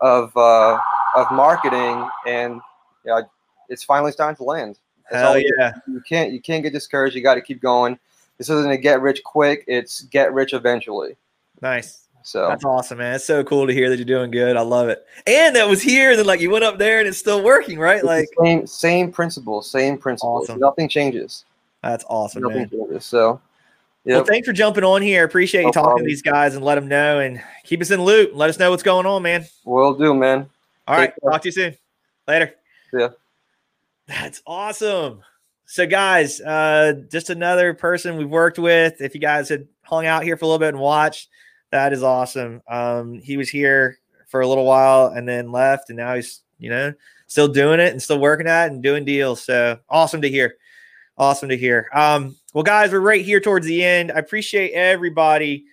of 0.00 0.36
uh, 0.36 0.78
of 1.16 1.30
marketing, 1.32 2.08
and 2.26 2.60
yeah, 3.04 3.22
it's 3.68 3.84
finally 3.84 4.12
starting 4.12 4.36
to 4.36 4.44
land. 4.44 4.78
That's 5.10 5.22
Hell 5.22 5.38
yeah! 5.38 5.72
You 5.86 6.02
can't 6.08 6.32
you 6.32 6.40
can't 6.40 6.62
get 6.62 6.72
discouraged. 6.72 7.16
You 7.16 7.22
got 7.22 7.34
to 7.34 7.40
keep 7.40 7.60
going. 7.60 7.98
This 8.38 8.48
isn't 8.48 8.70
a 8.70 8.76
get 8.76 9.02
rich 9.02 9.22
quick. 9.24 9.64
It's 9.66 10.02
get 10.02 10.32
rich 10.32 10.52
eventually. 10.52 11.16
Nice. 11.60 12.06
So 12.22 12.48
that's 12.48 12.64
awesome, 12.64 12.98
man. 12.98 13.14
It's 13.14 13.24
so 13.24 13.42
cool 13.42 13.66
to 13.66 13.72
hear 13.72 13.88
that 13.88 13.96
you're 13.96 14.04
doing 14.04 14.30
good. 14.30 14.56
I 14.56 14.60
love 14.60 14.88
it. 14.88 15.06
And 15.26 15.56
that 15.56 15.68
was 15.68 15.82
here, 15.82 16.10
and 16.10 16.18
then 16.18 16.26
like 16.26 16.40
you 16.40 16.50
went 16.50 16.64
up 16.64 16.78
there, 16.78 16.98
and 16.98 17.08
it's 17.08 17.18
still 17.18 17.42
working, 17.42 17.78
right? 17.78 18.04
Like 18.04 18.28
same 18.42 18.66
same 18.66 19.10
principle, 19.10 19.62
same 19.62 19.96
principle. 19.96 20.36
Awesome. 20.36 20.58
Nothing 20.58 20.88
changes. 20.88 21.44
That's 21.82 22.04
awesome, 22.08 22.42
Nothing 22.42 22.58
man. 22.58 22.70
Changes, 22.70 23.06
so 23.06 23.40
Yep. 24.04 24.16
Well, 24.16 24.24
thanks 24.24 24.48
for 24.48 24.54
jumping 24.54 24.84
on 24.84 25.02
here. 25.02 25.24
Appreciate 25.24 25.64
you 25.64 25.72
talking 25.72 25.98
to 25.98 26.08
these 26.08 26.22
guys 26.22 26.54
and 26.54 26.64
let 26.64 26.76
them 26.76 26.88
know 26.88 27.18
and 27.18 27.42
keep 27.64 27.82
us 27.82 27.90
in 27.90 27.98
the 27.98 28.04
loop. 28.04 28.30
Let 28.34 28.48
us 28.48 28.58
know 28.58 28.70
what's 28.70 28.82
going 28.82 29.04
on, 29.04 29.22
man. 29.22 29.44
Will 29.64 29.94
do, 29.94 30.14
man. 30.14 30.48
All 30.88 30.96
Take 30.96 30.98
right. 30.98 31.14
Care. 31.20 31.30
Talk 31.30 31.42
to 31.42 31.48
you 31.48 31.52
soon. 31.52 31.76
Later. 32.26 32.54
Yeah. 32.92 33.08
That's 34.06 34.42
awesome. 34.46 35.22
So, 35.66 35.86
guys, 35.86 36.40
uh, 36.40 36.94
just 37.10 37.30
another 37.30 37.74
person 37.74 38.16
we've 38.16 38.28
worked 38.28 38.58
with. 38.58 39.00
If 39.00 39.14
you 39.14 39.20
guys 39.20 39.48
had 39.48 39.68
hung 39.82 40.06
out 40.06 40.24
here 40.24 40.36
for 40.36 40.46
a 40.46 40.48
little 40.48 40.58
bit 40.58 40.70
and 40.70 40.80
watched, 40.80 41.28
that 41.70 41.92
is 41.92 42.02
awesome. 42.02 42.62
Um, 42.68 43.20
he 43.20 43.36
was 43.36 43.48
here 43.48 43.98
for 44.28 44.40
a 44.40 44.48
little 44.48 44.64
while 44.64 45.08
and 45.08 45.28
then 45.28 45.52
left, 45.52 45.90
and 45.90 45.98
now 45.98 46.14
he's, 46.14 46.40
you 46.58 46.70
know, 46.70 46.92
still 47.26 47.48
doing 47.48 47.78
it 47.78 47.92
and 47.92 48.02
still 48.02 48.18
working 48.18 48.48
at 48.48 48.66
it 48.66 48.72
and 48.72 48.82
doing 48.82 49.04
deals. 49.04 49.44
So 49.44 49.78
awesome 49.88 50.22
to 50.22 50.28
hear. 50.28 50.56
Awesome 51.16 51.50
to 51.50 51.56
hear. 51.56 51.88
Um, 51.92 52.36
well, 52.52 52.64
guys, 52.64 52.90
we're 52.90 53.00
right 53.00 53.24
here 53.24 53.40
towards 53.40 53.66
the 53.66 53.84
end. 53.84 54.10
I 54.10 54.18
appreciate 54.18 54.72
everybody 54.72 55.64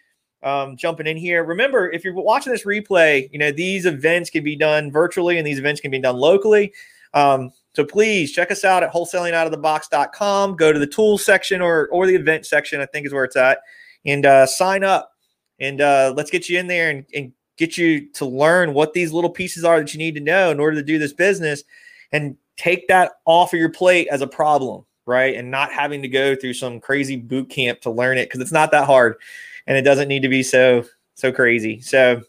um, 0.44 0.78
jumping 0.78 1.08
in 1.08 1.18
here. 1.18 1.44
Remember, 1.44 1.90
if 1.92 2.04
you're 2.04 2.14
watching 2.14 2.52
this 2.54 2.66
replay, 2.66 3.30
you 3.32 3.40
know 3.40 3.52
these 3.52 3.86
events 3.86 4.30
can 4.30 4.44
be 4.44 4.56
done 4.56 4.92
virtually 4.92 5.38
and 5.38 5.48
these 5.48 5.60
events 5.60 5.82
can 5.82 5.92
be 5.92 6.00
done 6.00 6.16
locally. 6.16 6.74
Um, 7.14 7.52
so 7.74 7.84
please 7.84 8.32
check 8.32 8.52
us 8.52 8.64
out 8.64 8.84
at 8.84 8.94
wholesalingoutofthebox.com. 8.94 10.56
Go 10.56 10.72
to 10.72 10.80
the 10.80 10.88
tools 10.88 11.26
section 11.26 11.62
or 11.62 11.88
or 11.88 12.06
the 12.06 12.16
event 12.16 12.46
section, 12.46 12.80
I 12.80 12.86
think 12.86 13.08
is 13.08 13.14
where 13.14 13.24
it's 13.24 13.36
at, 13.36 13.60
and 14.06 14.26
uh, 14.26 14.46
sign 14.46 14.84
up. 14.84 15.12
And 15.60 15.82
uh, 15.82 16.14
let's 16.16 16.30
get 16.30 16.48
you 16.48 16.60
in 16.60 16.68
there 16.68 16.92
and, 16.92 17.06
and 17.16 17.34
get 17.58 17.76
you 17.76 18.08
to 18.14 18.26
learn 18.28 18.76
what 18.76 18.94
these 18.94 19.12
little 19.12 19.32
pieces 19.32 19.64
are 19.64 19.80
that 19.80 19.92
you 19.94 19.98
need 19.98 20.14
to 20.14 20.22
know 20.22 20.52
in 20.52 20.60
order 20.60 20.76
to 20.76 20.84
do 20.84 21.00
this 21.00 21.14
business, 21.14 21.64
and 22.12 22.38
take 22.56 22.88
that 22.88 23.14
off 23.26 23.54
of 23.54 23.60
your 23.60 23.72
plate 23.72 24.08
as 24.12 24.22
a 24.22 24.28
problem 24.28 24.86
right? 25.08 25.36
And 25.36 25.50
not 25.50 25.72
having 25.72 26.02
to 26.02 26.08
go 26.08 26.36
through 26.36 26.54
some 26.54 26.80
crazy 26.80 27.16
boot 27.16 27.50
camp 27.50 27.82
to 27.82 27.90
learn 27.90 28.18
it 28.18 28.26
because 28.26 28.42
it's 28.42 28.52
not 28.52 28.72
that 28.72 28.86
hard 28.86 29.16
and 29.66 29.78
it 29.78 29.82
doesn't 29.82 30.08
need 30.08 30.22
to 30.22 30.30
be 30.30 30.44
so 30.44 30.86
so 31.16 31.32
crazy. 31.32 31.82
So 31.82 32.22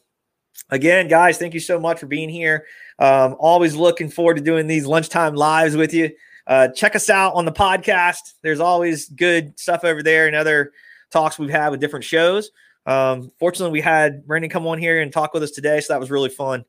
again, 0.71 1.09
guys, 1.09 1.39
thank 1.39 1.55
you 1.55 1.61
so 1.61 1.79
much 1.79 1.99
for 2.01 2.07
being 2.07 2.29
here. 2.29 2.67
Um, 2.99 3.37
always 3.39 3.75
looking 3.75 4.09
forward 4.09 4.37
to 4.39 4.43
doing 4.43 4.67
these 4.67 4.87
lunchtime 4.87 5.35
lives 5.35 5.77
with 5.77 5.93
you. 5.93 6.11
Uh, 6.47 6.69
check 6.69 6.97
us 6.97 7.11
out 7.11 7.35
on 7.35 7.45
the 7.45 7.53
podcast. 7.53 8.35
There's 8.43 8.61
always 8.61 9.09
good 9.11 9.59
stuff 9.61 9.85
over 9.85 10.03
there 10.03 10.27
and 10.27 10.35
other 10.35 10.73
talks 11.11 11.39
we've 11.39 11.51
had 11.51 11.69
with 11.69 11.81
different 11.81 12.05
shows. 12.05 12.51
Um, 12.87 13.31
fortunately, 13.39 13.73
we 13.73 13.83
had 13.83 14.27
Brandon 14.27 14.51
come 14.51 14.67
on 14.67 14.79
here 14.79 15.01
and 15.03 15.13
talk 15.13 15.35
with 15.35 15.43
us 15.43 15.51
today, 15.51 15.81
so 15.81 15.93
that 15.93 16.01
was 16.01 16.11
really 16.11 16.31
fun. 16.31 16.65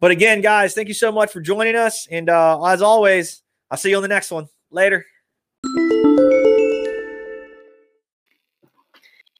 But 0.00 0.10
again, 0.10 0.40
guys, 0.40 0.74
thank 0.74 0.88
you 0.88 0.94
so 0.94 1.12
much 1.12 1.30
for 1.30 1.40
joining 1.40 1.76
us. 1.76 2.08
And 2.10 2.28
uh, 2.28 2.64
as 2.64 2.82
always, 2.82 3.42
I'll 3.70 3.78
see 3.78 3.90
you 3.90 3.96
on 3.96 4.02
the 4.02 4.08
next 4.08 4.32
one. 4.32 4.48
Later. 4.72 5.06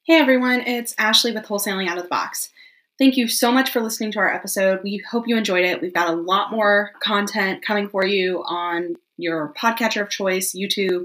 Hey 0.04 0.18
everyone, 0.18 0.60
it's 0.62 0.94
Ashley 0.98 1.32
with 1.32 1.44
Wholesaling 1.44 1.88
Out 1.88 1.96
of 1.96 2.02
the 2.02 2.08
Box. 2.08 2.50
Thank 2.98 3.16
you 3.16 3.28
so 3.28 3.50
much 3.50 3.70
for 3.70 3.80
listening 3.80 4.12
to 4.12 4.18
our 4.18 4.32
episode. 4.32 4.80
We 4.82 5.02
hope 5.10 5.26
you 5.26 5.36
enjoyed 5.36 5.64
it. 5.64 5.80
We've 5.80 5.94
got 5.94 6.12
a 6.12 6.16
lot 6.16 6.50
more 6.50 6.90
content 7.00 7.64
coming 7.64 7.88
for 7.88 8.04
you 8.04 8.42
on 8.44 8.96
your 9.16 9.54
podcatcher 9.54 10.02
of 10.02 10.10
choice, 10.10 10.54
YouTube, 10.54 11.04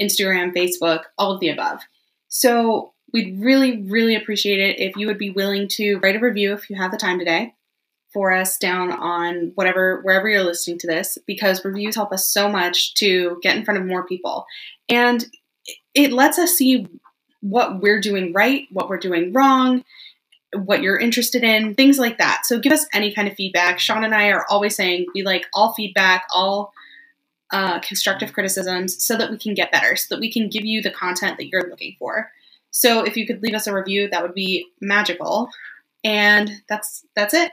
Instagram, 0.00 0.54
Facebook, 0.54 1.04
all 1.18 1.32
of 1.32 1.40
the 1.40 1.48
above. 1.48 1.80
So 2.28 2.92
we'd 3.12 3.40
really, 3.40 3.82
really 3.82 4.14
appreciate 4.14 4.60
it 4.60 4.78
if 4.78 4.96
you 4.96 5.06
would 5.08 5.18
be 5.18 5.30
willing 5.30 5.66
to 5.68 5.96
write 5.96 6.16
a 6.16 6.20
review 6.20 6.52
if 6.52 6.70
you 6.70 6.76
have 6.76 6.92
the 6.92 6.98
time 6.98 7.18
today 7.18 7.54
for 8.12 8.32
us 8.32 8.58
down 8.58 8.90
on 8.92 9.52
whatever 9.54 10.00
wherever 10.02 10.28
you're 10.28 10.42
listening 10.42 10.78
to 10.78 10.86
this 10.86 11.18
because 11.26 11.64
reviews 11.64 11.94
help 11.94 12.12
us 12.12 12.28
so 12.28 12.48
much 12.48 12.94
to 12.94 13.38
get 13.42 13.56
in 13.56 13.64
front 13.64 13.80
of 13.80 13.86
more 13.86 14.06
people 14.06 14.46
and 14.88 15.26
it 15.94 16.12
lets 16.12 16.38
us 16.38 16.52
see 16.52 16.86
what 17.40 17.80
we're 17.80 18.00
doing 18.00 18.32
right 18.32 18.66
what 18.70 18.88
we're 18.88 18.98
doing 18.98 19.32
wrong 19.32 19.84
what 20.54 20.82
you're 20.82 20.98
interested 20.98 21.44
in, 21.44 21.74
things 21.74 21.98
like 21.98 22.18
that. 22.18 22.42
So 22.44 22.58
give 22.58 22.72
us 22.72 22.86
any 22.92 23.12
kind 23.12 23.28
of 23.28 23.34
feedback. 23.34 23.78
Sean 23.78 24.04
and 24.04 24.14
I 24.14 24.28
are 24.30 24.46
always 24.48 24.74
saying 24.74 25.06
we 25.14 25.22
like 25.22 25.46
all 25.54 25.72
feedback, 25.74 26.26
all 26.34 26.72
uh, 27.52 27.80
constructive 27.80 28.32
criticisms, 28.32 29.04
so 29.04 29.16
that 29.16 29.30
we 29.30 29.38
can 29.38 29.54
get 29.54 29.72
better, 29.72 29.96
so 29.96 30.14
that 30.14 30.20
we 30.20 30.32
can 30.32 30.48
give 30.48 30.64
you 30.64 30.82
the 30.82 30.90
content 30.90 31.36
that 31.38 31.48
you're 31.48 31.68
looking 31.68 31.96
for. 31.98 32.30
So 32.70 33.04
if 33.04 33.16
you 33.16 33.26
could 33.26 33.42
leave 33.42 33.54
us 33.54 33.66
a 33.66 33.74
review, 33.74 34.08
that 34.10 34.22
would 34.22 34.34
be 34.34 34.66
magical. 34.80 35.50
And 36.02 36.50
that's 36.68 37.04
that's 37.14 37.34
it. 37.34 37.52